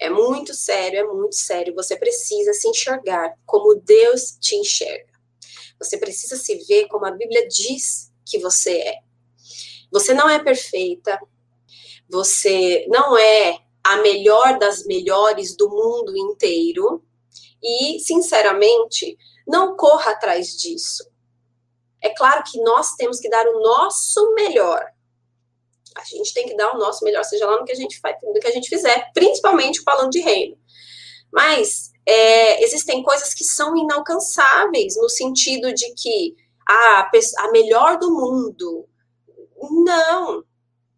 É 0.00 0.08
muito 0.08 0.54
sério, 0.54 1.00
é 1.00 1.04
muito 1.04 1.34
sério. 1.34 1.74
Você 1.74 1.96
precisa 1.96 2.52
se 2.52 2.68
enxergar 2.68 3.34
como 3.44 3.74
Deus 3.74 4.36
te 4.40 4.54
enxerga. 4.54 5.12
Você 5.78 5.98
precisa 5.98 6.36
se 6.36 6.54
ver 6.66 6.86
como 6.86 7.06
a 7.06 7.10
Bíblia 7.10 7.46
diz 7.48 8.12
que 8.24 8.38
você 8.38 8.78
é. 8.78 8.94
Você 9.90 10.12
não 10.12 10.28
é 10.28 10.38
perfeita, 10.42 11.18
você 12.08 12.86
não 12.88 13.16
é 13.16 13.58
a 13.82 13.96
melhor 13.96 14.58
das 14.58 14.84
melhores 14.84 15.56
do 15.56 15.68
mundo 15.68 16.16
inteiro 16.16 17.02
e, 17.62 17.98
sinceramente, 18.00 19.16
não 19.46 19.76
corra 19.76 20.12
atrás 20.12 20.56
disso. 20.58 21.08
É 22.00 22.10
claro 22.10 22.44
que 22.44 22.60
nós 22.60 22.94
temos 22.94 23.18
que 23.18 23.28
dar 23.28 23.46
o 23.46 23.60
nosso 23.60 24.34
melhor. 24.34 24.84
A 25.98 26.04
gente 26.04 26.32
tem 26.32 26.46
que 26.46 26.56
dar 26.56 26.74
o 26.74 26.78
nosso 26.78 27.04
melhor, 27.04 27.24
seja 27.24 27.44
lá 27.46 27.58
no 27.58 27.64
que 27.64 27.72
a 27.72 27.76
gente 27.76 27.98
faz, 28.00 28.16
no 28.22 28.32
que 28.34 28.46
a 28.46 28.52
gente 28.52 28.68
fizer, 28.68 29.10
principalmente 29.12 29.82
falando 29.82 30.10
de 30.10 30.20
reino. 30.20 30.56
Mas 31.32 31.90
é, 32.06 32.62
existem 32.64 33.02
coisas 33.02 33.34
que 33.34 33.44
são 33.44 33.76
inalcançáveis, 33.76 34.96
no 34.96 35.08
sentido 35.08 35.72
de 35.72 35.92
que 35.94 36.36
a, 36.68 37.10
a 37.38 37.50
melhor 37.50 37.98
do 37.98 38.10
mundo. 38.10 38.88
Não. 39.84 40.44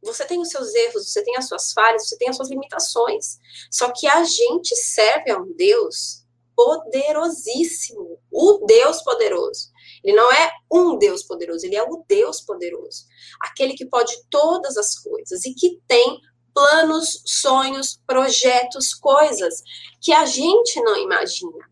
Você 0.03 0.25
tem 0.25 0.41
os 0.41 0.49
seus 0.49 0.75
erros, 0.75 1.11
você 1.11 1.23
tem 1.23 1.37
as 1.37 1.49
suas 1.49 1.73
falhas, 1.73 2.09
você 2.09 2.17
tem 2.17 2.29
as 2.29 2.37
suas 2.37 2.51
limitações. 2.51 3.39
Só 3.71 3.91
que 3.93 4.07
a 4.07 4.25
gente 4.25 4.75
serve 4.77 5.31
a 5.31 5.39
um 5.39 5.53
Deus 5.57 6.25
poderosíssimo, 6.57 8.19
o 8.31 8.65
Deus 8.67 9.03
poderoso. 9.03 9.71
Ele 10.03 10.17
não 10.17 10.33
é 10.33 10.51
um 10.73 10.97
Deus 10.97 11.23
poderoso, 11.23 11.67
ele 11.67 11.77
é 11.77 11.83
o 11.83 12.05
Deus 12.09 12.41
poderoso. 12.41 13.05
Aquele 13.41 13.75
que 13.75 13.87
pode 13.87 14.13
todas 14.31 14.77
as 14.77 14.99
coisas 14.99 15.45
e 15.45 15.55
que 15.55 15.81
tem 15.87 16.19
planos, 16.55 17.23
sonhos, 17.27 18.01
projetos, 18.07 18.95
coisas 18.95 19.63
que 20.01 20.13
a 20.13 20.25
gente 20.25 20.81
não 20.83 20.97
imagina. 20.97 21.71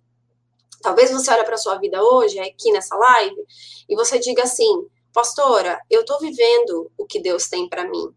Talvez 0.80 1.10
você 1.10 1.30
olhe 1.30 1.44
para 1.44 1.54
a 1.54 1.58
sua 1.58 1.76
vida 1.78 2.02
hoje, 2.02 2.38
aqui 2.38 2.70
nessa 2.70 2.96
live, 2.96 3.44
e 3.88 3.96
você 3.96 4.18
diga 4.18 4.44
assim: 4.44 4.86
Pastora, 5.12 5.80
eu 5.90 6.02
estou 6.02 6.18
vivendo 6.20 6.90
o 6.96 7.04
que 7.04 7.20
Deus 7.20 7.48
tem 7.48 7.68
para 7.68 7.88
mim. 7.88 8.14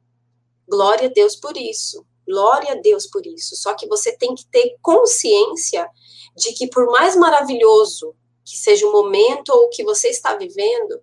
Glória 0.70 1.08
a 1.10 1.12
Deus 1.12 1.36
por 1.36 1.58
isso. 1.58 2.06
Glória 2.28 2.74
a 2.74 2.76
Deus 2.76 3.08
por 3.08 3.26
isso. 3.26 3.56
Só 3.56 3.74
que 3.74 3.88
você 3.88 4.16
tem 4.16 4.36
que 4.36 4.46
ter 4.46 4.78
consciência 4.82 5.90
de 6.36 6.54
que, 6.54 6.68
por 6.68 6.86
mais 6.88 7.16
maravilhoso 7.16 8.16
que 8.44 8.58
seja 8.58 8.88
o 8.88 8.92
momento 8.92 9.50
ou 9.50 9.66
o 9.66 9.70
que 9.70 9.84
você 9.84 10.10
está 10.10 10.36
vivendo, 10.36 11.02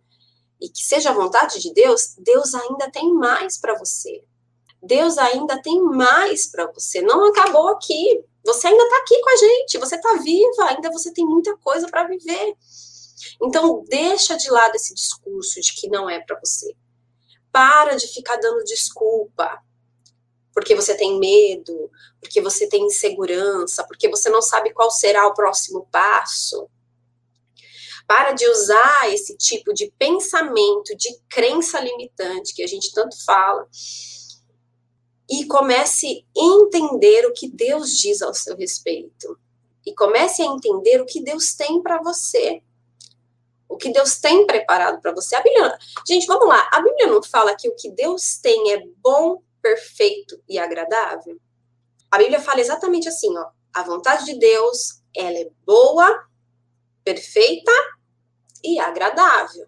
e 0.60 0.68
que 0.68 0.82
seja 0.82 1.10
a 1.10 1.14
vontade 1.14 1.60
de 1.60 1.72
Deus, 1.72 2.14
Deus 2.18 2.54
ainda 2.54 2.90
tem 2.90 3.12
mais 3.14 3.58
para 3.58 3.78
você. 3.78 4.24
Deus 4.82 5.18
ainda 5.18 5.60
tem 5.62 5.80
mais 5.82 6.46
para 6.46 6.70
você. 6.72 7.00
Não 7.00 7.26
acabou 7.26 7.68
aqui. 7.68 8.24
Você 8.44 8.66
ainda 8.66 8.82
está 8.82 8.96
aqui 8.98 9.20
com 9.20 9.30
a 9.30 9.36
gente. 9.36 9.78
Você 9.78 9.96
está 9.96 10.14
viva. 10.14 10.64
Ainda 10.64 10.90
você 10.90 11.12
tem 11.12 11.24
muita 11.24 11.56
coisa 11.58 11.88
para 11.88 12.08
viver. 12.08 12.56
Então 13.42 13.84
deixa 13.88 14.36
de 14.36 14.50
lado 14.50 14.74
esse 14.74 14.94
discurso 14.94 15.60
de 15.60 15.72
que 15.74 15.88
não 15.88 16.08
é 16.10 16.20
para 16.20 16.38
você. 16.40 16.74
Para 17.52 17.96
de 17.96 18.06
ficar 18.08 18.36
dando 18.36 18.64
desculpa 18.64 19.62
porque 20.58 20.74
você 20.74 20.96
tem 20.96 21.20
medo, 21.20 21.88
porque 22.20 22.40
você 22.40 22.68
tem 22.68 22.84
insegurança, 22.84 23.84
porque 23.84 24.08
você 24.08 24.28
não 24.28 24.42
sabe 24.42 24.72
qual 24.72 24.90
será 24.90 25.24
o 25.28 25.32
próximo 25.32 25.86
passo. 25.92 26.68
Para 28.08 28.32
de 28.32 28.48
usar 28.48 29.12
esse 29.12 29.36
tipo 29.36 29.74
de 29.74 29.92
pensamento, 29.98 30.96
de 30.96 31.14
crença 31.28 31.78
limitante 31.78 32.54
que 32.54 32.62
a 32.62 32.66
gente 32.66 32.90
tanto 32.94 33.22
fala, 33.22 33.68
e 35.30 35.44
comece 35.44 36.24
a 36.34 36.40
entender 36.40 37.26
o 37.26 37.34
que 37.34 37.46
Deus 37.46 37.90
diz 37.98 38.22
ao 38.22 38.32
seu 38.32 38.56
respeito. 38.56 39.38
E 39.84 39.94
comece 39.94 40.40
a 40.40 40.46
entender 40.46 41.02
o 41.02 41.04
que 41.04 41.22
Deus 41.22 41.54
tem 41.54 41.82
para 41.82 42.02
você. 42.02 42.62
O 43.68 43.76
que 43.76 43.92
Deus 43.92 44.18
tem 44.18 44.46
preparado 44.46 45.02
para 45.02 45.12
você. 45.12 45.36
A 45.36 45.42
Bíblia, 45.42 45.78
gente, 46.06 46.26
vamos 46.26 46.48
lá. 46.48 46.66
A 46.72 46.80
Bíblia 46.80 47.08
não 47.08 47.22
fala 47.22 47.54
que 47.54 47.68
o 47.68 47.76
que 47.76 47.90
Deus 47.90 48.38
tem 48.38 48.72
é 48.72 48.86
bom, 49.02 49.42
perfeito 49.60 50.42
e 50.48 50.58
agradável? 50.58 51.38
A 52.10 52.16
Bíblia 52.16 52.40
fala 52.40 52.62
exatamente 52.62 53.06
assim, 53.06 53.36
ó. 53.36 53.50
A 53.74 53.82
vontade 53.82 54.24
de 54.24 54.38
Deus, 54.38 55.02
ela 55.14 55.36
é 55.36 55.50
boa, 55.66 56.26
perfeita 57.04 57.70
e 58.62 58.78
agradável. 58.78 59.66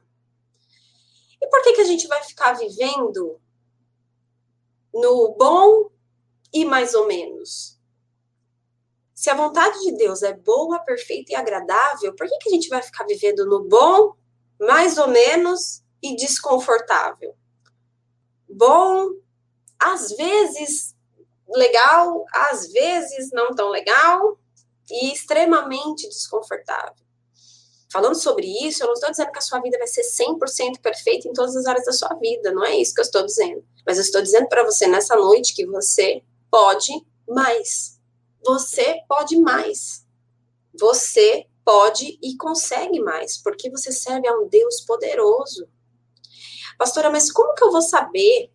E 1.41 1.47
por 1.49 1.63
que 1.63 1.73
que 1.73 1.81
a 1.81 1.87
gente 1.87 2.07
vai 2.07 2.23
ficar 2.23 2.53
vivendo 2.53 3.41
no 4.93 5.35
bom 5.39 5.91
e 6.53 6.65
mais 6.65 6.95
ou 6.95 7.07
menos? 7.07 7.79
Se 9.15 9.29
a 9.29 9.35
vontade 9.35 9.79
de 9.81 9.93
Deus 9.93 10.23
é 10.23 10.33
boa, 10.33 10.79
perfeita 10.81 11.33
e 11.33 11.35
agradável, 11.35 12.15
por 12.15 12.27
que, 12.27 12.39
que 12.39 12.49
a 12.49 12.53
gente 12.53 12.69
vai 12.69 12.83
ficar 12.83 13.05
vivendo 13.05 13.45
no 13.45 13.69
bom, 13.69 14.15
mais 14.59 14.97
ou 14.97 15.09
menos 15.09 15.83
e 16.03 16.17
desconfortável? 16.17 17.37
Bom, 18.49 19.11
às 19.79 20.11
vezes 20.13 20.97
legal, 21.49 22.25
às 22.33 22.73
vezes 22.73 23.31
não 23.33 23.55
tão 23.55 23.69
legal 23.69 24.39
e 24.91 25.13
extremamente 25.13 26.09
desconfortável. 26.09 27.00
Falando 27.93 28.15
sobre 28.15 28.47
isso, 28.47 28.83
eu 28.83 28.87
não 28.87 28.95
estou 28.95 29.11
dizendo 29.11 29.33
que 29.33 29.39
a 29.39 29.43
sua 29.43 29.61
vida 29.61 29.77
vai 29.77 29.87
ser 29.89 30.03
100% 30.03 30.81
perfeita 30.81 31.27
em 31.27 31.33
todas 31.33 31.57
as 31.57 31.67
áreas 31.67 31.85
da 31.85 31.93
sua 31.93 32.15
vida, 32.15 32.53
não 32.53 32.65
é 32.65 32.77
isso 32.77 32.95
que 32.95 33.01
eu 33.01 33.05
estou 33.05 33.25
dizendo. 33.25 33.65
Mas 33.85 33.99
eu 33.99 34.05
estou 34.05 34.23
dizendo 34.23 34.49
para 34.49 34.63
você 34.63 34.87
nessa 34.87 35.17
noite 35.17 35.55
que 35.55 35.67
você 35.67 36.23
pode 36.49 36.93
mais. 37.29 38.01
Você 38.45 39.01
pode 39.09 39.37
mais. 39.41 40.07
Você 40.79 41.47
pode 41.65 42.19
e 42.23 42.37
consegue 42.37 43.01
mais, 43.01 43.37
porque 43.37 43.69
você 43.69 43.91
serve 43.91 44.29
a 44.29 44.39
um 44.39 44.49
Deus 44.49 44.81
poderoso. 44.83 45.69
Pastora, 46.79 47.11
mas 47.11 47.31
como 47.31 47.55
que 47.55 47.65
eu 47.65 47.73
vou 47.73 47.83
saber 47.83 48.53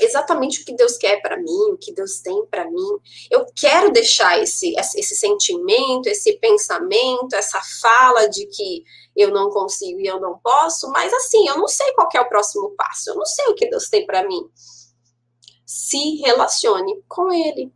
exatamente 0.00 0.60
o 0.60 0.64
que 0.64 0.74
Deus 0.74 0.96
quer 0.96 1.20
para 1.20 1.36
mim, 1.36 1.72
o 1.72 1.76
que 1.76 1.92
Deus 1.92 2.20
tem 2.20 2.44
para 2.46 2.70
mim. 2.70 2.98
Eu 3.30 3.46
quero 3.54 3.92
deixar 3.92 4.40
esse, 4.40 4.74
esse 4.76 5.14
sentimento, 5.16 6.08
esse 6.08 6.32
pensamento, 6.38 7.34
essa 7.34 7.60
fala 7.80 8.28
de 8.28 8.46
que 8.46 8.84
eu 9.16 9.30
não 9.30 9.50
consigo 9.50 10.00
e 10.00 10.06
eu 10.06 10.20
não 10.20 10.38
posso, 10.38 10.90
mas 10.90 11.12
assim, 11.12 11.46
eu 11.48 11.58
não 11.58 11.68
sei 11.68 11.92
qual 11.92 12.08
é 12.14 12.20
o 12.20 12.28
próximo 12.28 12.70
passo, 12.76 13.10
eu 13.10 13.16
não 13.16 13.26
sei 13.26 13.46
o 13.46 13.54
que 13.54 13.68
Deus 13.68 13.88
tem 13.88 14.06
para 14.06 14.26
mim. 14.26 14.48
Se 15.66 16.16
relacione 16.16 17.02
com 17.08 17.32
Ele. 17.32 17.72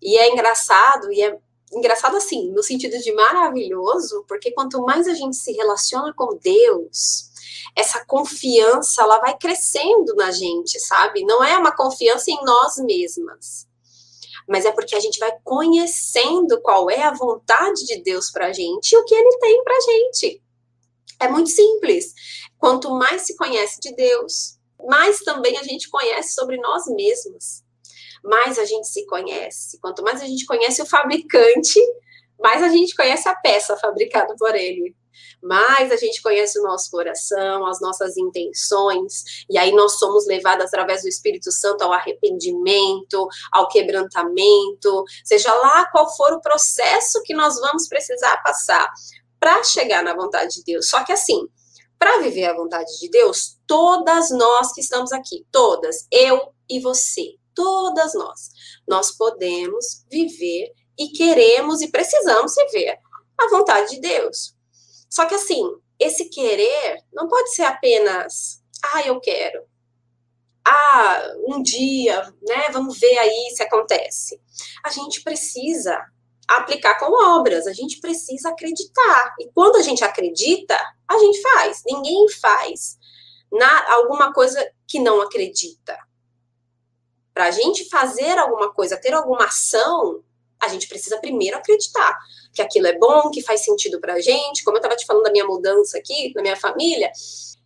E 0.00 0.16
é 0.18 0.30
engraçado, 0.30 1.12
e 1.12 1.22
é 1.22 1.38
engraçado 1.72 2.16
assim, 2.16 2.50
no 2.50 2.62
sentido 2.62 2.98
de 2.98 3.12
maravilhoso, 3.12 4.24
porque 4.28 4.52
quanto 4.52 4.82
mais 4.82 5.08
a 5.08 5.14
gente 5.14 5.36
se 5.36 5.52
relaciona 5.52 6.12
com 6.14 6.36
Deus, 6.36 7.30
essa 7.74 8.04
confiança 8.04 9.02
ela 9.02 9.18
vai 9.18 9.36
crescendo 9.36 10.14
na 10.14 10.30
gente, 10.30 10.78
sabe? 10.80 11.24
Não 11.24 11.42
é 11.42 11.56
uma 11.56 11.74
confiança 11.74 12.30
em 12.30 12.42
nós 12.44 12.76
mesmas, 12.78 13.66
mas 14.48 14.64
é 14.64 14.72
porque 14.72 14.94
a 14.94 15.00
gente 15.00 15.18
vai 15.18 15.32
conhecendo 15.42 16.60
qual 16.60 16.90
é 16.90 17.02
a 17.02 17.14
vontade 17.14 17.84
de 17.84 18.02
Deus 18.02 18.30
para 18.30 18.46
a 18.46 18.52
gente 18.52 18.92
e 18.92 18.96
o 18.96 19.04
que 19.04 19.14
Ele 19.14 19.38
tem 19.38 19.64
para 19.64 19.76
a 19.76 19.80
gente. 19.80 20.42
É 21.18 21.28
muito 21.28 21.50
simples. 21.50 22.12
Quanto 22.58 22.90
mais 22.90 23.22
se 23.22 23.36
conhece 23.36 23.80
de 23.80 23.94
Deus, 23.94 24.58
mais 24.86 25.20
também 25.20 25.56
a 25.58 25.62
gente 25.62 25.88
conhece 25.88 26.34
sobre 26.34 26.58
nós 26.58 26.86
mesmos. 26.86 27.64
Mais 28.22 28.58
a 28.58 28.64
gente 28.64 28.86
se 28.86 29.06
conhece. 29.06 29.78
Quanto 29.80 30.02
mais 30.02 30.20
a 30.20 30.26
gente 30.26 30.44
conhece 30.46 30.82
o 30.82 30.86
fabricante, 30.86 31.80
mais 32.38 32.62
a 32.62 32.68
gente 32.68 32.94
conhece 32.94 33.28
a 33.28 33.34
peça 33.34 33.76
fabricada 33.76 34.34
por 34.38 34.54
ele 34.54 34.94
mais 35.42 35.90
a 35.92 35.96
gente 35.96 36.22
conhece 36.22 36.58
o 36.58 36.62
nosso 36.62 36.90
coração, 36.90 37.66
as 37.66 37.80
nossas 37.80 38.16
intenções, 38.16 39.44
e 39.48 39.58
aí 39.58 39.72
nós 39.72 39.98
somos 39.98 40.26
levados 40.26 40.66
através 40.66 41.02
do 41.02 41.08
Espírito 41.08 41.50
Santo 41.52 41.82
ao 41.82 41.92
arrependimento, 41.92 43.28
ao 43.52 43.68
quebrantamento, 43.68 45.04
seja 45.24 45.52
lá 45.54 45.86
qual 45.90 46.14
for 46.16 46.32
o 46.32 46.40
processo 46.40 47.22
que 47.22 47.34
nós 47.34 47.58
vamos 47.60 47.88
precisar 47.88 48.36
passar 48.42 48.90
para 49.38 49.62
chegar 49.62 50.02
na 50.02 50.14
vontade 50.14 50.56
de 50.56 50.64
Deus. 50.64 50.88
Só 50.88 51.04
que 51.04 51.12
assim, 51.12 51.48
para 51.98 52.18
viver 52.18 52.46
a 52.46 52.56
vontade 52.56 52.98
de 52.98 53.08
Deus, 53.08 53.58
todas 53.66 54.30
nós 54.30 54.72
que 54.72 54.80
estamos 54.80 55.12
aqui, 55.12 55.46
todas, 55.50 56.06
eu 56.10 56.52
e 56.68 56.80
você, 56.80 57.34
todas 57.54 58.14
nós, 58.14 58.50
nós 58.86 59.12
podemos 59.12 60.04
viver 60.10 60.72
e 60.98 61.08
queremos 61.08 61.80
e 61.80 61.90
precisamos 61.90 62.54
viver 62.54 62.98
a 63.38 63.48
vontade 63.48 63.90
de 63.90 64.00
Deus. 64.00 64.55
Só 65.16 65.24
que 65.24 65.34
assim, 65.34 65.62
esse 65.98 66.28
querer 66.28 67.02
não 67.10 67.26
pode 67.26 67.54
ser 67.54 67.62
apenas, 67.62 68.62
ah, 68.92 69.00
eu 69.00 69.18
quero. 69.18 69.64
Ah, 70.62 71.32
um 71.48 71.62
dia, 71.62 72.20
né? 72.46 72.68
Vamos 72.70 73.00
ver 73.00 73.16
aí 73.16 73.50
se 73.56 73.62
acontece. 73.62 74.38
A 74.84 74.90
gente 74.90 75.22
precisa 75.22 75.98
aplicar 76.46 76.98
com 76.98 77.10
obras, 77.38 77.66
a 77.66 77.72
gente 77.72 77.98
precisa 77.98 78.50
acreditar. 78.50 79.34
E 79.40 79.50
quando 79.54 79.76
a 79.76 79.82
gente 79.82 80.04
acredita, 80.04 80.78
a 81.08 81.16
gente 81.16 81.40
faz. 81.40 81.82
Ninguém 81.86 82.28
faz 82.28 82.98
na 83.50 83.94
alguma 83.94 84.34
coisa 84.34 84.70
que 84.86 85.00
não 85.00 85.22
acredita. 85.22 85.98
Para 87.32 87.46
a 87.46 87.50
gente 87.50 87.88
fazer 87.88 88.36
alguma 88.36 88.70
coisa, 88.70 89.00
ter 89.00 89.14
alguma 89.14 89.46
ação, 89.46 90.22
a 90.60 90.68
gente 90.68 90.88
precisa 90.88 91.18
primeiro 91.18 91.56
acreditar 91.56 92.16
que 92.52 92.62
aquilo 92.62 92.86
é 92.86 92.98
bom, 92.98 93.30
que 93.30 93.42
faz 93.42 93.64
sentido 93.64 94.00
pra 94.00 94.20
gente. 94.20 94.64
Como 94.64 94.76
eu 94.76 94.80
estava 94.80 94.96
te 94.96 95.06
falando 95.06 95.24
da 95.24 95.30
minha 95.30 95.44
mudança 95.44 95.98
aqui, 95.98 96.32
na 96.34 96.42
minha 96.42 96.56
família, 96.56 97.10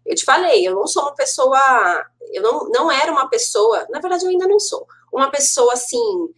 eu 0.05 0.15
te 0.15 0.25
falei, 0.25 0.67
eu 0.67 0.75
não 0.75 0.87
sou 0.87 1.03
uma 1.03 1.15
pessoa, 1.15 2.05
eu 2.33 2.43
não, 2.43 2.69
não 2.69 2.91
era 2.91 3.13
uma 3.13 3.29
pessoa, 3.29 3.87
na 3.91 4.01
verdade 4.01 4.25
eu 4.25 4.31
ainda 4.31 4.49
não 4.49 4.59
sou, 4.59 4.87
uma 5.13 5.31
pessoa 5.31 5.73
assim, 5.75 6.29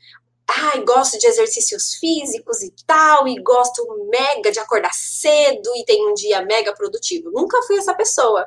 ai, 0.48 0.82
gosto 0.84 1.18
de 1.18 1.26
exercícios 1.26 1.94
físicos 1.94 2.62
e 2.62 2.72
tal, 2.86 3.26
e 3.26 3.40
gosto 3.42 3.82
mega 4.10 4.50
de 4.50 4.58
acordar 4.58 4.92
cedo 4.92 5.70
e 5.76 5.84
tem 5.84 6.06
um 6.06 6.14
dia 6.14 6.42
mega 6.42 6.74
produtivo. 6.74 7.30
Nunca 7.30 7.62
fui 7.62 7.78
essa 7.78 7.94
pessoa. 7.94 8.46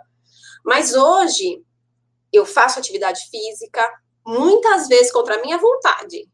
Mas 0.63 0.93
hoje 0.93 1.63
eu 2.31 2.45
faço 2.45 2.79
atividade 2.79 3.21
física 3.29 3.87
muitas 4.25 4.87
vezes 4.87 5.11
contra 5.11 5.35
a 5.35 5.41
minha 5.41 5.57
vontade 5.57 6.27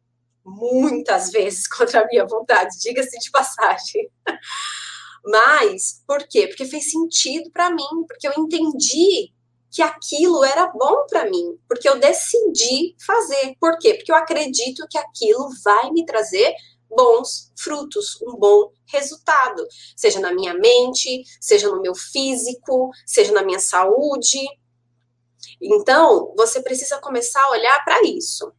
muitas 0.45 1.31
vezes 1.31 1.67
contra 1.69 2.01
a 2.01 2.07
minha 2.07 2.25
vontade, 2.25 2.79
diga-se 2.79 3.17
de 3.19 3.31
passagem. 3.31 4.09
Mas, 5.23 6.01
por 6.07 6.27
quê? 6.27 6.47
Porque 6.47 6.65
fez 6.65 6.89
sentido 6.91 7.51
para 7.51 7.69
mim, 7.69 8.05
porque 8.07 8.27
eu 8.27 8.33
entendi 8.37 9.31
que 9.69 9.81
aquilo 9.81 10.43
era 10.43 10.67
bom 10.67 11.05
para 11.07 11.29
mim, 11.29 11.57
porque 11.67 11.87
eu 11.87 11.99
decidi 11.99 12.95
fazer. 13.05 13.55
Por 13.59 13.77
quê? 13.77 13.93
Porque 13.93 14.11
eu 14.11 14.15
acredito 14.15 14.85
que 14.89 14.97
aquilo 14.97 15.49
vai 15.63 15.91
me 15.91 16.05
trazer 16.05 16.53
bons 16.89 17.51
frutos, 17.57 18.19
um 18.21 18.35
bom 18.35 18.69
resultado, 18.87 19.65
seja 19.95 20.19
na 20.19 20.33
minha 20.33 20.53
mente, 20.53 21.23
seja 21.39 21.69
no 21.69 21.81
meu 21.81 21.95
físico, 21.95 22.89
seja 23.05 23.31
na 23.31 23.43
minha 23.43 23.59
saúde. 23.59 24.39
Então, 25.61 26.33
você 26.35 26.61
precisa 26.61 26.99
começar 26.99 27.41
a 27.43 27.51
olhar 27.51 27.85
para 27.85 28.01
isso 28.03 28.51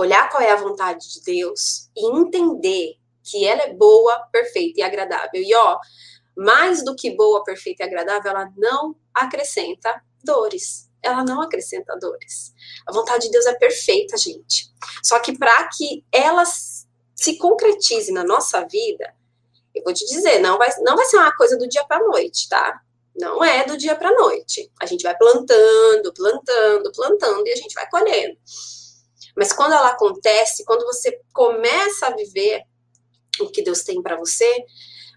olhar 0.00 0.28
qual 0.30 0.42
é 0.42 0.50
a 0.50 0.56
vontade 0.56 1.12
de 1.12 1.22
Deus 1.22 1.90
e 1.96 2.18
entender 2.18 2.94
que 3.22 3.46
ela 3.46 3.62
é 3.62 3.72
boa, 3.72 4.18
perfeita 4.32 4.80
e 4.80 4.82
agradável. 4.82 5.42
E 5.42 5.54
ó, 5.54 5.78
mais 6.36 6.84
do 6.84 6.96
que 6.96 7.14
boa, 7.14 7.44
perfeita 7.44 7.82
e 7.82 7.86
agradável, 7.86 8.30
ela 8.30 8.50
não 8.56 8.96
acrescenta 9.14 10.02
dores. 10.24 10.88
Ela 11.02 11.24
não 11.24 11.40
acrescenta 11.40 11.96
dores. 11.98 12.52
A 12.86 12.92
vontade 12.92 13.26
de 13.26 13.30
Deus 13.30 13.46
é 13.46 13.54
perfeita, 13.54 14.16
gente. 14.16 14.70
Só 15.02 15.18
que 15.18 15.36
para 15.36 15.68
que 15.68 16.04
ela 16.12 16.44
se 16.44 17.38
concretize 17.38 18.12
na 18.12 18.24
nossa 18.24 18.66
vida, 18.66 19.14
eu 19.74 19.82
vou 19.84 19.94
te 19.94 20.04
dizer, 20.06 20.40
não 20.40 20.58
vai, 20.58 20.68
não 20.82 20.96
vai 20.96 21.06
ser 21.06 21.16
uma 21.16 21.34
coisa 21.34 21.56
do 21.56 21.68
dia 21.68 21.84
para 21.84 22.02
noite, 22.02 22.48
tá? 22.48 22.80
Não 23.18 23.42
é 23.42 23.64
do 23.64 23.76
dia 23.76 23.94
para 23.94 24.12
noite. 24.12 24.70
A 24.80 24.86
gente 24.86 25.02
vai 25.02 25.16
plantando, 25.16 26.12
plantando, 26.12 26.92
plantando 26.92 27.46
e 27.46 27.52
a 27.52 27.56
gente 27.56 27.74
vai 27.74 27.88
colhendo. 27.88 28.36
Mas 29.36 29.52
quando 29.52 29.72
ela 29.72 29.90
acontece, 29.90 30.64
quando 30.64 30.84
você 30.84 31.20
começa 31.32 32.06
a 32.06 32.14
viver 32.14 32.64
o 33.40 33.48
que 33.48 33.62
Deus 33.62 33.82
tem 33.82 34.02
para 34.02 34.16
você, 34.16 34.64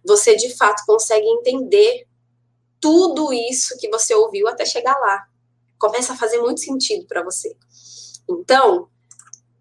você 0.05 0.35
de 0.35 0.55
fato 0.55 0.83
consegue 0.85 1.25
entender 1.25 2.07
tudo 2.79 3.31
isso 3.31 3.77
que 3.77 3.89
você 3.89 4.13
ouviu 4.13 4.47
até 4.47 4.65
chegar 4.65 4.97
lá. 4.99 5.25
Começa 5.79 6.13
a 6.13 6.17
fazer 6.17 6.39
muito 6.39 6.59
sentido 6.59 7.05
para 7.05 7.23
você. 7.23 7.55
Então, 8.29 8.89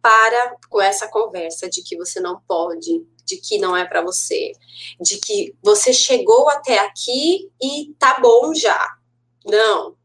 para 0.01 0.57
com 0.69 0.81
essa 0.81 1.07
conversa 1.09 1.69
de 1.69 1.83
que 1.83 1.97
você 1.97 2.21
não 2.21 2.41
pode, 2.47 3.07
de 3.25 3.37
que 3.37 3.59
não 3.59 3.77
é 3.77 3.85
para 3.85 4.03
você, 4.03 4.53
de 5.01 5.19
que 5.19 5.57
você 5.63 5.93
chegou 5.93 6.49
até 6.49 6.79
aqui 6.81 7.51
e 7.63 7.95
tá 7.99 8.19
bom 8.21 8.53
já. 8.53 8.97
Não. 9.45 9.97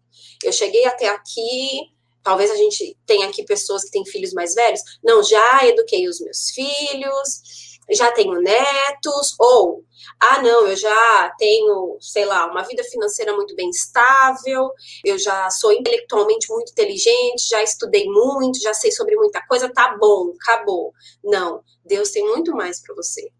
Eu 0.44 0.52
cheguei 0.52 0.86
até 0.86 1.10
aqui, 1.10 1.92
Talvez 2.28 2.52
a 2.52 2.58
gente 2.58 2.94
tenha 3.06 3.26
aqui 3.26 3.42
pessoas 3.46 3.86
que 3.86 3.92
têm 3.92 4.06
filhos 4.06 4.34
mais 4.34 4.54
velhos. 4.54 4.82
Não, 5.02 5.24
já 5.24 5.66
eduquei 5.66 6.10
os 6.10 6.20
meus 6.20 6.50
filhos, 6.50 7.80
já 7.90 8.12
tenho 8.12 8.42
netos, 8.42 9.34
ou, 9.40 9.86
ah, 10.20 10.42
não, 10.42 10.68
eu 10.68 10.76
já 10.76 11.34
tenho, 11.40 11.96
sei 12.02 12.26
lá, 12.26 12.52
uma 12.52 12.63
vida 12.63 12.84
financeira 12.84 13.34
muito 13.34 13.56
bem 13.56 13.70
estável, 13.70 14.70
eu 15.06 15.18
já 15.18 15.50
sou 15.50 15.72
intelectualmente 15.72 16.52
muito 16.52 16.74
inteligente, 16.74 17.48
já 17.48 17.63
estudei 17.63 18.10
muito, 18.10 18.60
já 18.62 18.74
sei 18.74 18.92
sobre 18.92 19.16
muita 19.16 19.42
coisa, 19.48 19.72
tá 19.72 19.96
bom, 19.98 20.34
acabou. 20.42 20.92
Não, 21.24 21.63
Deus 21.86 22.12
tem 22.12 22.26
muito 22.28 22.52
mais 22.52 22.82
para 22.82 22.94
você. 22.94 23.32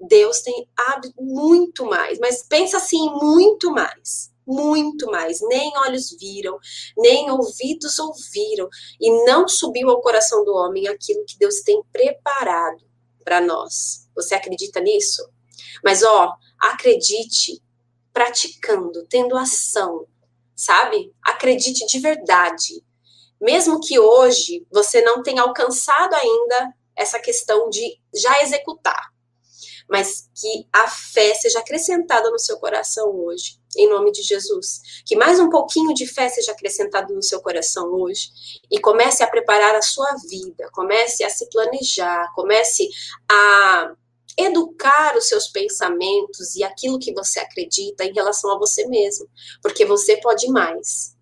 Deus 0.00 0.40
tem 0.40 0.66
muito 1.16 1.84
mais, 1.84 2.18
mas 2.18 2.42
pensa 2.42 2.78
assim, 2.78 3.08
muito 3.22 3.70
mais. 3.70 4.31
Muito 4.46 5.06
mais. 5.06 5.40
Nem 5.42 5.72
olhos 5.78 6.16
viram, 6.18 6.58
nem 6.96 7.30
ouvidos 7.30 7.98
ouviram, 7.98 8.68
e 9.00 9.24
não 9.24 9.48
subiu 9.48 9.90
ao 9.90 10.00
coração 10.00 10.44
do 10.44 10.54
homem 10.54 10.88
aquilo 10.88 11.24
que 11.24 11.38
Deus 11.38 11.60
tem 11.60 11.82
preparado 11.92 12.84
para 13.24 13.40
nós. 13.40 14.08
Você 14.14 14.34
acredita 14.34 14.80
nisso? 14.80 15.28
Mas 15.84 16.02
ó, 16.02 16.34
acredite 16.58 17.62
praticando, 18.12 19.06
tendo 19.06 19.36
ação, 19.36 20.06
sabe? 20.54 21.12
Acredite 21.22 21.86
de 21.86 21.98
verdade. 21.98 22.84
Mesmo 23.40 23.80
que 23.80 23.98
hoje 23.98 24.66
você 24.70 25.00
não 25.00 25.22
tenha 25.22 25.42
alcançado 25.42 26.14
ainda 26.14 26.74
essa 26.94 27.18
questão 27.18 27.68
de 27.70 27.98
já 28.14 28.42
executar, 28.42 29.11
mas 29.92 30.30
que 30.34 30.66
a 30.72 30.88
fé 30.88 31.34
seja 31.34 31.58
acrescentada 31.58 32.30
no 32.30 32.38
seu 32.38 32.56
coração 32.56 33.14
hoje, 33.14 33.60
em 33.76 33.86
nome 33.90 34.10
de 34.10 34.22
Jesus. 34.22 34.80
Que 35.04 35.14
mais 35.14 35.38
um 35.38 35.50
pouquinho 35.50 35.92
de 35.92 36.06
fé 36.06 36.30
seja 36.30 36.52
acrescentado 36.52 37.12
no 37.12 37.22
seu 37.22 37.42
coração 37.42 37.92
hoje 37.92 38.30
e 38.70 38.80
comece 38.80 39.22
a 39.22 39.26
preparar 39.26 39.74
a 39.74 39.82
sua 39.82 40.10
vida, 40.30 40.70
comece 40.72 41.22
a 41.22 41.28
se 41.28 41.46
planejar, 41.50 42.32
comece 42.34 42.88
a 43.30 43.92
educar 44.38 45.14
os 45.14 45.28
seus 45.28 45.48
pensamentos 45.48 46.56
e 46.56 46.64
aquilo 46.64 46.98
que 46.98 47.12
você 47.12 47.38
acredita 47.40 48.02
em 48.02 48.14
relação 48.14 48.50
a 48.50 48.58
você 48.58 48.86
mesmo, 48.86 49.28
porque 49.60 49.84
você 49.84 50.16
pode 50.16 50.48
mais. 50.48 51.14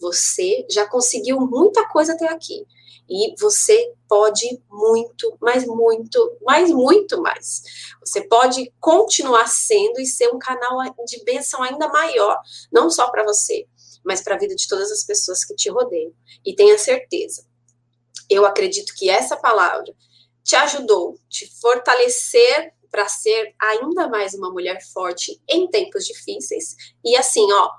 Você 0.00 0.66
já 0.68 0.84
conseguiu 0.84 1.38
muita 1.38 1.86
coisa 1.88 2.14
até 2.14 2.26
aqui. 2.26 2.66
E 3.10 3.34
você 3.40 3.92
pode 4.08 4.62
muito, 4.70 5.36
mas 5.40 5.66
muito, 5.66 6.38
mas 6.42 6.70
muito 6.70 7.20
mais. 7.20 7.62
Você 7.98 8.22
pode 8.22 8.72
continuar 8.78 9.48
sendo 9.48 10.00
e 10.00 10.06
ser 10.06 10.28
um 10.28 10.38
canal 10.38 10.78
de 11.04 11.24
bênção 11.24 11.60
ainda 11.60 11.88
maior, 11.88 12.40
não 12.72 12.88
só 12.88 13.10
para 13.10 13.24
você, 13.24 13.66
mas 14.04 14.22
para 14.22 14.36
a 14.36 14.38
vida 14.38 14.54
de 14.54 14.68
todas 14.68 14.92
as 14.92 15.02
pessoas 15.02 15.44
que 15.44 15.56
te 15.56 15.68
rodeiam. 15.68 16.12
E 16.46 16.54
tenha 16.54 16.78
certeza, 16.78 17.44
eu 18.28 18.46
acredito 18.46 18.94
que 18.94 19.10
essa 19.10 19.36
palavra 19.36 19.92
te 20.44 20.54
ajudou, 20.54 21.18
te 21.28 21.50
fortalecer 21.60 22.72
para 22.92 23.08
ser 23.08 23.54
ainda 23.60 24.08
mais 24.08 24.34
uma 24.34 24.52
mulher 24.52 24.80
forte 24.92 25.42
em 25.48 25.68
tempos 25.68 26.04
difíceis. 26.04 26.76
E 27.04 27.16
assim, 27.16 27.50
ó, 27.52 27.70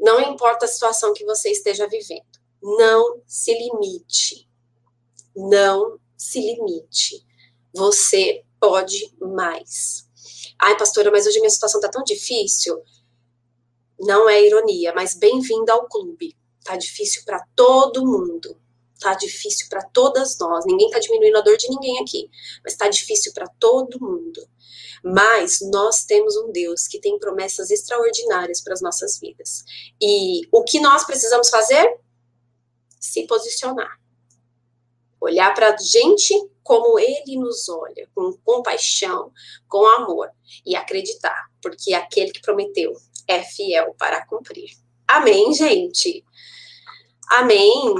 não 0.00 0.20
importa 0.20 0.64
a 0.64 0.68
situação 0.68 1.12
que 1.12 1.24
você 1.24 1.50
esteja 1.50 1.86
vivendo, 1.86 2.24
não 2.62 3.20
se 3.26 3.52
limite 3.52 4.48
não 5.34 5.98
se 6.16 6.40
limite. 6.40 7.24
Você 7.74 8.44
pode 8.60 9.14
mais. 9.20 10.08
Ai, 10.60 10.76
pastora, 10.78 11.10
mas 11.10 11.26
hoje 11.26 11.40
minha 11.40 11.50
situação 11.50 11.80
tá 11.80 11.88
tão 11.88 12.02
difícil. 12.04 12.80
Não 14.00 14.28
é 14.28 14.42
ironia, 14.42 14.92
mas 14.94 15.14
bem-vinda 15.14 15.72
ao 15.72 15.88
clube. 15.88 16.36
Tá 16.64 16.76
difícil 16.76 17.22
para 17.24 17.44
todo 17.54 18.06
mundo. 18.06 18.58
Tá 19.00 19.14
difícil 19.14 19.66
para 19.68 19.82
todas 19.82 20.38
nós. 20.38 20.64
Ninguém 20.64 20.88
tá 20.88 20.98
diminuindo 20.98 21.36
a 21.36 21.42
dor 21.42 21.56
de 21.56 21.68
ninguém 21.68 21.98
aqui, 21.98 22.30
mas 22.62 22.76
tá 22.76 22.88
difícil 22.88 23.32
para 23.34 23.48
todo 23.58 24.00
mundo. 24.00 24.48
Mas 25.04 25.58
nós 25.60 26.04
temos 26.04 26.36
um 26.36 26.50
Deus 26.50 26.86
que 26.86 26.98
tem 26.98 27.18
promessas 27.18 27.70
extraordinárias 27.70 28.62
para 28.62 28.72
as 28.72 28.80
nossas 28.80 29.18
vidas. 29.18 29.64
E 30.00 30.48
o 30.50 30.64
que 30.64 30.80
nós 30.80 31.04
precisamos 31.04 31.50
fazer? 31.50 31.98
Se 32.98 33.26
posicionar 33.26 34.03
olhar 35.24 35.52
para 35.54 35.74
a 35.74 35.76
gente 35.76 36.34
como 36.62 36.98
ele 36.98 37.36
nos 37.36 37.68
olha, 37.68 38.08
com 38.14 38.32
compaixão, 38.44 39.30
com 39.68 39.86
amor 39.86 40.30
e 40.64 40.74
acreditar, 40.74 41.46
porque 41.62 41.92
aquele 41.92 42.32
que 42.32 42.40
prometeu 42.40 42.92
é 43.28 43.42
fiel 43.42 43.94
para 43.98 44.24
cumprir. 44.26 44.70
Amém, 45.06 45.52
gente. 45.52 46.24
Amém. 47.30 47.94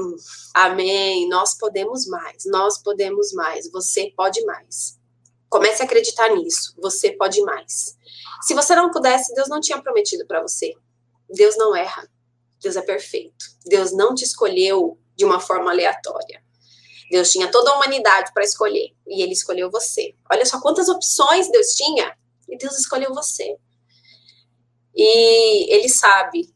Amém. 0.55 1.29
Nós 1.29 1.57
podemos 1.57 2.07
mais. 2.07 2.45
Nós 2.47 2.79
podemos 2.79 3.33
mais. 3.33 3.71
Você 3.71 4.13
pode 4.17 4.45
mais. 4.45 4.99
Comece 5.49 5.83
a 5.83 5.85
acreditar 5.85 6.31
nisso. 6.31 6.75
Você 6.79 7.13
pode 7.13 7.41
mais. 7.43 7.97
Se 8.43 8.55
você 8.55 8.75
não 8.75 8.91
pudesse, 8.91 9.35
Deus 9.35 9.49
não 9.49 9.61
tinha 9.61 9.81
prometido 9.81 10.27
para 10.27 10.43
você. 10.43 10.75
Deus 11.29 11.57
não 11.57 11.75
erra. 11.75 12.09
Deus 12.63 12.77
é 12.77 12.83
perfeito. 12.83 13.45
Deus 13.65 13.93
não 13.93 14.15
te 14.15 14.25
escolheu 14.25 14.99
de 15.17 15.25
uma 15.25 15.41
forma 15.41 15.71
aleatória. 15.71 16.44
Deus 17.15 17.31
tinha 17.31 17.49
toda 17.49 17.71
a 17.71 17.77
humanidade 17.77 18.33
para 18.35 18.43
escolher 18.43 18.93
e 19.07 19.23
ele 19.23 19.35
escolheu 19.35 19.71
você. 19.71 20.17
Olha 20.29 20.45
só 20.45 20.61
quantas 20.61 20.89
opções 20.89 21.49
Deus 21.49 21.69
tinha 21.69 22.13
e 22.49 22.59
Deus 22.59 22.77
escolheu 22.77 23.15
você. 23.15 23.57
E 24.93 25.73
ele 25.73 25.89
sabe 25.89 26.53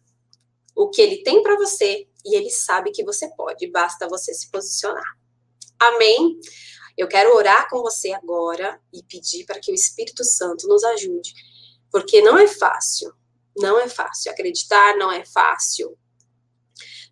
o 0.74 0.90
que 0.90 1.00
ele 1.00 1.22
tem 1.22 1.44
para 1.44 1.54
você 1.54 2.08
e 2.24 2.34
ele 2.34 2.50
sabe 2.50 2.90
que 2.90 3.04
você 3.04 3.32
pode, 3.36 3.70
basta 3.70 4.08
você 4.08 4.34
se 4.34 4.50
posicionar. 4.50 5.16
Amém? 5.78 6.40
Eu 6.96 7.06
quero 7.06 7.36
orar 7.36 7.70
com 7.70 7.80
você 7.80 8.10
agora 8.10 8.80
e 8.92 9.00
pedir 9.04 9.46
para 9.46 9.60
que 9.60 9.70
o 9.70 9.76
Espírito 9.76 10.24
Santo 10.24 10.66
nos 10.66 10.82
ajude, 10.82 11.34
porque 11.88 12.20
não 12.20 12.36
é 12.36 12.48
fácil, 12.48 13.14
não 13.56 13.78
é 13.78 13.88
fácil 13.88 14.32
acreditar, 14.32 14.96
não 14.96 15.12
é 15.12 15.24
fácil. 15.24 15.96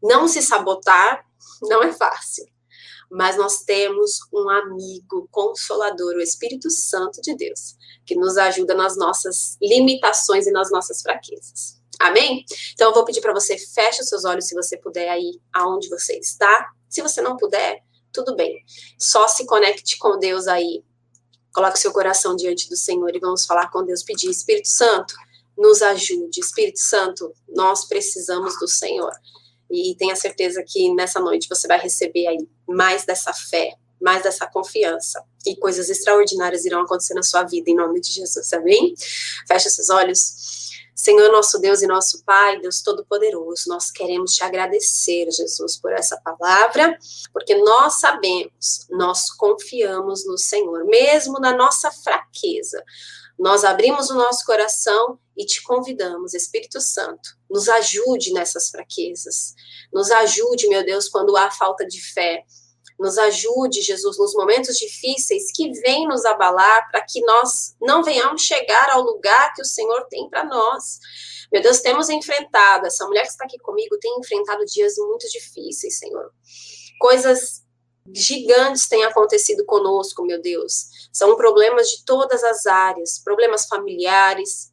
Não 0.03 0.27
se 0.27 0.43
sabotar, 0.43 1.25
não 1.63 1.81
é 1.85 1.93
fácil 1.93 2.45
mas 3.11 3.37
nós 3.37 3.63
temos 3.63 4.21
um 4.33 4.49
amigo 4.49 5.29
consolador, 5.31 6.17
o 6.17 6.21
Espírito 6.21 6.71
Santo 6.71 7.21
de 7.21 7.35
Deus, 7.35 7.77
que 8.05 8.15
nos 8.15 8.37
ajuda 8.37 8.75
nas 8.75 8.97
nossas 8.97 9.57
limitações 9.61 10.47
e 10.47 10.51
nas 10.51 10.71
nossas 10.71 11.03
fraquezas. 11.03 11.81
Amém? 11.99 12.45
Então 12.75 12.89
eu 12.89 12.95
vou 12.95 13.05
pedir 13.05 13.21
para 13.21 13.33
você 13.33 13.57
feche 13.57 14.03
os 14.03 14.09
seus 14.09 14.25
olhos 14.25 14.47
se 14.47 14.55
você 14.55 14.77
puder 14.77 15.09
aí 15.09 15.41
aonde 15.53 15.89
você 15.89 16.19
está. 16.19 16.71
Se 16.89 17.01
você 17.01 17.21
não 17.23 17.37
puder, 17.37 17.83
tudo 18.13 18.35
bem. 18.37 18.63
Só 18.99 19.27
se 19.29 19.47
conecte 19.47 19.99
com 19.99 20.19
Deus 20.19 20.47
aí. 20.47 20.85
Coloque 21.55 21.79
seu 21.79 21.93
coração 21.93 22.37
diante 22.37 22.69
do 22.69 22.77
Senhor 22.77 23.15
e 23.15 23.19
vamos 23.19 23.47
falar 23.47 23.71
com 23.71 23.83
Deus, 23.85 24.03
pedir 24.03 24.31
Espírito 24.31 24.69
Santo, 24.69 25.15
nos 25.57 25.81
ajude. 25.81 26.41
Espírito 26.41 26.79
Santo, 26.79 27.33
nós 27.49 27.87
precisamos 27.87 28.59
do 28.59 28.69
Senhor. 28.69 29.13
E 29.71 29.95
tenha 29.97 30.17
certeza 30.17 30.63
que 30.67 30.95
nessa 30.95 31.21
noite 31.21 31.49
você 31.49 31.67
vai 31.67 31.79
receber 31.79 32.27
aí 32.27 32.49
mais 32.67 33.05
dessa 33.05 33.33
fé, 33.33 33.75
mais 34.01 34.23
dessa 34.23 34.47
confiança. 34.47 35.23
E 35.47 35.57
coisas 35.57 35.89
extraordinárias 35.89 36.65
irão 36.65 36.83
acontecer 36.83 37.15
na 37.15 37.23
sua 37.23 37.43
vida, 37.43 37.71
em 37.71 37.75
nome 37.75 38.01
de 38.01 38.13
Jesus, 38.13 38.53
amém? 38.53 38.95
Feche 39.47 39.71
seus 39.71 39.91
olhos. 39.91 40.67
Senhor, 40.95 41.31
nosso 41.31 41.59
Deus 41.59 41.83
e 41.83 41.87
nosso 41.87 42.25
Pai, 42.25 42.59
Deus 42.59 42.81
Todo-Poderoso, 42.81 43.69
nós 43.69 43.91
queremos 43.91 44.35
te 44.35 44.43
agradecer, 44.43 45.31
Jesus, 45.31 45.77
por 45.77 45.93
essa 45.93 46.17
palavra, 46.17 46.99
porque 47.35 47.55
nós 47.55 48.01
sabemos, 48.01 48.87
nós 48.89 49.31
confiamos 49.31 50.27
no 50.27 50.39
Senhor, 50.39 50.87
mesmo 50.87 51.39
na 51.39 51.55
nossa 51.55 51.91
fraqueza. 51.93 52.83
Nós 53.39 53.63
abrimos 53.63 54.09
o 54.09 54.15
nosso 54.15 54.45
coração 54.47 55.19
e 55.37 55.45
te 55.45 55.63
convidamos, 55.63 56.33
Espírito 56.33 56.81
Santo, 56.81 57.37
nos 57.51 57.69
ajude 57.69 58.33
nessas 58.33 58.71
fraquezas. 58.71 59.55
Nos 59.93 60.11
ajude, 60.11 60.69
meu 60.69 60.85
Deus, 60.85 61.09
quando 61.09 61.37
há 61.37 61.51
falta 61.51 61.87
de 61.87 62.01
fé. 62.01 62.45
Nos 62.99 63.19
ajude, 63.19 63.83
Jesus, 63.83 64.17
nos 64.19 64.33
momentos 64.35 64.79
difíceis 64.79 65.53
que 65.53 65.71
vêm 65.81 66.09
nos 66.09 66.25
abalar, 66.25 66.91
para 66.91 67.03
que 67.03 67.21
nós 67.21 67.77
não 67.81 68.03
venhamos 68.03 68.43
chegar 68.43 68.89
ao 68.91 69.03
lugar 69.03 69.53
que 69.55 69.61
o 69.61 69.67
Senhor 69.67 70.07
tem 70.09 70.31
para 70.31 70.45
nós. 70.45 70.99
Meu 71.53 71.61
Deus, 71.61 71.81
temos 71.81 72.09
enfrentado, 72.09 72.87
essa 72.87 73.07
mulher 73.07 73.23
que 73.23 73.29
está 73.29 73.45
aqui 73.45 73.59
comigo 73.59 73.99
tem 73.99 74.19
enfrentado 74.19 74.65
dias 74.65 74.95
muito 74.97 75.29
difíceis, 75.29 75.99
Senhor. 75.99 76.33
Coisas 76.99 77.63
gigantes 78.15 78.89
têm 78.89 79.05
acontecido 79.05 79.65
conosco, 79.67 80.25
meu 80.25 80.41
Deus. 80.41 80.87
São 81.13 81.37
problemas 81.37 81.91
de 81.91 82.05
todas 82.05 82.43
as 82.43 82.67
áreas, 82.67 83.19
problemas 83.23 83.67
familiares, 83.67 84.73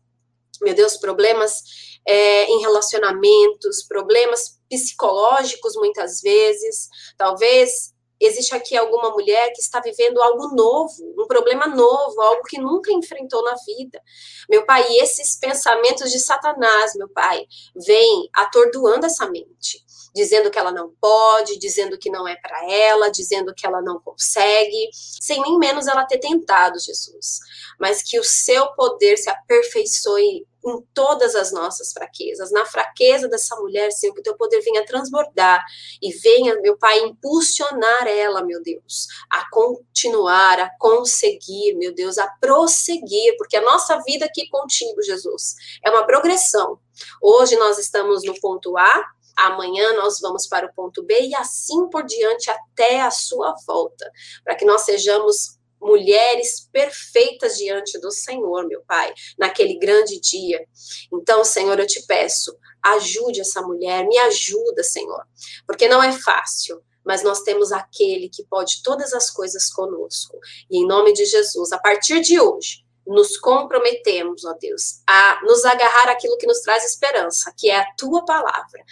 meu 0.63 0.73
Deus, 0.73 0.97
problemas 0.97 1.63
é, 2.05 2.45
em 2.45 2.59
relacionamentos, 2.61 3.83
problemas 3.87 4.59
psicológicos 4.69 5.75
muitas 5.75 6.21
vezes. 6.21 6.89
Talvez 7.17 7.93
existe 8.19 8.55
aqui 8.55 8.75
alguma 8.77 9.11
mulher 9.11 9.51
que 9.53 9.61
está 9.61 9.79
vivendo 9.81 10.21
algo 10.21 10.55
novo, 10.55 10.93
um 11.17 11.27
problema 11.27 11.67
novo, 11.67 12.21
algo 12.21 12.43
que 12.43 12.59
nunca 12.59 12.91
enfrentou 12.91 13.43
na 13.43 13.55
vida. 13.65 14.01
Meu 14.49 14.65
pai, 14.65 14.85
esses 14.97 15.37
pensamentos 15.37 16.11
de 16.11 16.19
Satanás, 16.19 16.93
meu 16.95 17.09
pai, 17.09 17.45
vêm 17.75 18.29
atordoando 18.33 19.05
essa 19.05 19.29
mente 19.29 19.83
dizendo 20.13 20.51
que 20.51 20.59
ela 20.59 20.71
não 20.71 20.93
pode, 21.01 21.57
dizendo 21.57 21.97
que 21.97 22.09
não 22.09 22.27
é 22.27 22.35
para 22.35 22.71
ela, 22.71 23.09
dizendo 23.09 23.53
que 23.53 23.65
ela 23.65 23.81
não 23.81 23.99
consegue, 23.99 24.89
sem 24.93 25.41
nem 25.41 25.57
menos 25.57 25.87
ela 25.87 26.05
ter 26.05 26.19
tentado, 26.19 26.79
Jesus. 26.79 27.39
Mas 27.79 28.03
que 28.03 28.19
o 28.19 28.23
seu 28.23 28.67
poder 28.73 29.17
se 29.17 29.29
aperfeiçoe 29.29 30.45
em 30.65 30.81
todas 30.93 31.35
as 31.35 31.51
nossas 31.51 31.91
fraquezas. 31.91 32.51
Na 32.51 32.65
fraqueza 32.65 33.27
dessa 33.27 33.55
mulher, 33.57 33.91
Senhor, 33.91 34.13
que 34.13 34.21
o 34.21 34.23
teu 34.23 34.35
poder 34.35 34.61
venha 34.61 34.85
transbordar 34.85 35.63
e 36.01 36.11
venha, 36.11 36.59
meu 36.61 36.77
Pai, 36.77 36.99
impulsionar 36.99 38.07
ela, 38.07 38.43
meu 38.43 38.61
Deus, 38.61 39.07
a 39.29 39.49
continuar, 39.49 40.59
a 40.59 40.69
conseguir, 40.77 41.75
meu 41.75 41.93
Deus, 41.93 42.17
a 42.17 42.27
prosseguir, 42.39 43.35
porque 43.37 43.57
a 43.57 43.61
nossa 43.61 44.01
vida 44.03 44.25
aqui 44.25 44.47
contigo, 44.49 45.01
Jesus, 45.01 45.55
é 45.83 45.89
uma 45.89 46.05
progressão. 46.05 46.79
Hoje 47.21 47.55
nós 47.55 47.77
estamos 47.77 48.23
no 48.23 48.39
ponto 48.39 48.77
A, 48.77 49.05
amanhã 49.35 49.93
nós 49.93 50.19
vamos 50.19 50.47
para 50.47 50.67
o 50.67 50.73
ponto 50.73 51.03
B 51.03 51.19
e 51.21 51.35
assim 51.35 51.89
por 51.89 52.03
diante 52.03 52.49
até 52.49 53.01
a 53.01 53.11
sua 53.11 53.55
volta, 53.65 54.09
para 54.43 54.55
que 54.55 54.65
nós 54.65 54.81
sejamos 54.81 55.57
mulheres 55.83 56.69
perfeitas 56.71 57.57
diante 57.57 57.99
do 57.99 58.11
Senhor, 58.11 58.67
meu 58.67 58.81
Pai, 58.87 59.13
naquele 59.37 59.77
grande 59.77 60.19
dia. 60.19 60.65
Então, 61.11 61.43
Senhor, 61.43 61.79
eu 61.79 61.87
te 61.87 62.05
peço, 62.05 62.57
ajude 62.81 63.41
essa 63.41 63.61
mulher, 63.61 64.05
me 64.07 64.17
ajuda, 64.17 64.83
Senhor, 64.83 65.23
porque 65.67 65.87
não 65.87 66.01
é 66.01 66.11
fácil. 66.11 66.81
Mas 67.05 67.21
nós 67.21 67.41
temos 67.41 67.73
aquele 67.73 68.29
que 68.29 68.45
pode 68.45 68.81
todas 68.81 69.13
as 69.13 69.29
coisas 69.29 69.69
conosco. 69.69 70.39
E 70.71 70.77
em 70.77 70.87
nome 70.87 71.11
de 71.11 71.25
Jesus, 71.25 71.73
a 71.73 71.77
partir 71.77 72.21
de 72.21 72.39
hoje, 72.39 72.82
nos 73.05 73.37
comprometemos, 73.37 74.45
ó 74.45 74.53
Deus, 74.53 75.01
a 75.07 75.41
nos 75.43 75.65
agarrar 75.65 76.09
aquilo 76.09 76.37
que 76.37 76.47
nos 76.47 76.61
traz 76.61 76.85
esperança, 76.85 77.53
que 77.57 77.69
é 77.69 77.77
a 77.77 77.93
tua 77.95 78.23
palavra, 78.25 78.83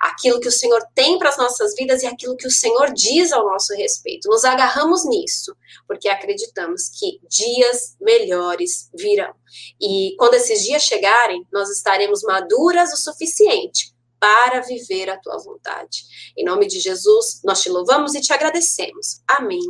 aquilo 0.00 0.40
que 0.40 0.48
o 0.48 0.52
Senhor 0.52 0.82
tem 0.94 1.18
para 1.18 1.28
as 1.28 1.36
nossas 1.36 1.74
vidas 1.74 2.02
e 2.02 2.06
aquilo 2.06 2.36
que 2.36 2.46
o 2.46 2.50
Senhor 2.50 2.92
diz 2.92 3.32
ao 3.32 3.44
nosso 3.44 3.74
respeito. 3.74 4.28
Nos 4.28 4.44
agarramos 4.44 5.04
nisso, 5.04 5.54
porque 5.86 6.08
acreditamos 6.08 6.88
que 6.88 7.20
dias 7.28 7.96
melhores 8.00 8.90
virão. 8.94 9.34
E 9.80 10.14
quando 10.18 10.34
esses 10.34 10.64
dias 10.64 10.82
chegarem, 10.82 11.46
nós 11.52 11.70
estaremos 11.70 12.22
maduras 12.22 12.92
o 12.92 12.96
suficiente 12.96 13.92
para 14.18 14.60
viver 14.60 15.08
a 15.10 15.18
tua 15.18 15.38
vontade. 15.38 16.04
Em 16.36 16.44
nome 16.44 16.66
de 16.66 16.80
Jesus, 16.80 17.40
nós 17.44 17.62
te 17.62 17.68
louvamos 17.68 18.14
e 18.14 18.20
te 18.20 18.32
agradecemos. 18.32 19.20
Amém. 19.26 19.60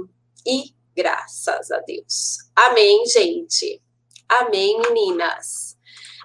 E 0.47 0.75
graças 0.97 1.71
a 1.71 1.79
Deus. 1.81 2.39
Amém, 2.57 3.05
gente. 3.07 3.81
Amém, 4.29 4.79
meninas. 4.81 5.77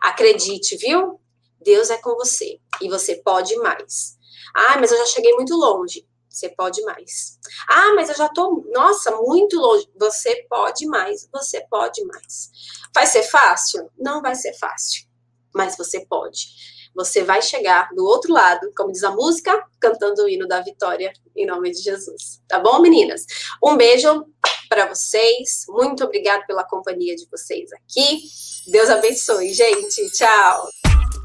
Acredite, 0.02 0.76
viu? 0.76 1.20
Deus 1.62 1.90
é 1.90 1.98
com 1.98 2.16
você 2.16 2.60
e 2.82 2.90
você 2.90 3.16
pode 3.24 3.56
mais. 3.58 4.18
Ah, 4.54 4.78
mas 4.80 4.92
eu 4.92 4.98
já 4.98 5.06
cheguei 5.06 5.34
muito 5.34 5.56
longe. 5.56 6.06
Você 6.30 6.50
pode 6.50 6.82
mais. 6.82 7.40
Ah, 7.70 7.94
mas 7.96 8.10
eu 8.10 8.16
já 8.16 8.28
tô, 8.28 8.66
nossa, 8.74 9.16
muito 9.18 9.56
longe. 9.58 9.88
Você 9.98 10.46
pode 10.50 10.86
mais. 10.88 11.30
Você 11.32 11.66
pode 11.70 12.04
mais. 12.06 12.52
Vai 12.94 13.06
ser 13.06 13.24
fácil? 13.24 13.90
Não 13.98 14.22
vai 14.22 14.36
ser 14.36 14.54
fácil, 14.54 15.08
mas 15.54 15.78
você 15.78 16.06
pode. 16.06 16.48
Você 16.96 17.24
vai 17.24 17.42
chegar 17.42 17.90
do 17.96 18.04
outro 18.04 18.34
lado, 18.34 18.72
como 18.76 18.92
diz 18.92 19.04
a 19.04 19.12
música, 19.12 19.64
cantando 19.80 20.24
o 20.24 20.30
hino 20.30 20.48
da 20.48 20.62
vitória 20.62 21.14
em 21.36 21.46
nome 21.46 21.72
de 21.72 21.82
Jesus. 21.82 22.42
Tá 22.48 22.60
bom, 22.60 22.80
meninas? 22.80 23.26
Um 23.64 23.78
beijo 23.78 24.26
para 24.74 24.88
vocês. 24.88 25.66
Muito 25.70 26.04
obrigada 26.04 26.44
pela 26.48 26.64
companhia 26.64 27.16
de 27.16 27.28
vocês 27.30 27.70
aqui. 27.74 28.24
Deus 28.68 28.90
abençoe, 28.90 29.54
gente. 29.54 30.10
Tchau. 30.12 30.68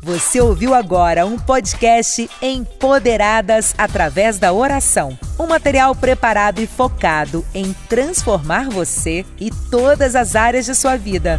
Você 0.02 0.40
ouviu 0.40 0.74
agora 0.74 1.24
um 1.26 1.38
podcast 1.38 2.30
Empoderadas 2.42 3.74
através 3.78 4.38
da 4.38 4.52
oração. 4.52 5.18
Um 5.40 5.46
material 5.46 5.94
preparado 5.94 6.60
e 6.60 6.66
focado 6.66 7.44
em 7.54 7.72
transformar 7.88 8.68
você 8.68 9.24
e 9.40 9.50
todas 9.70 10.14
as 10.14 10.36
áreas 10.36 10.66
de 10.66 10.74
sua 10.74 10.96
vida. 10.96 11.38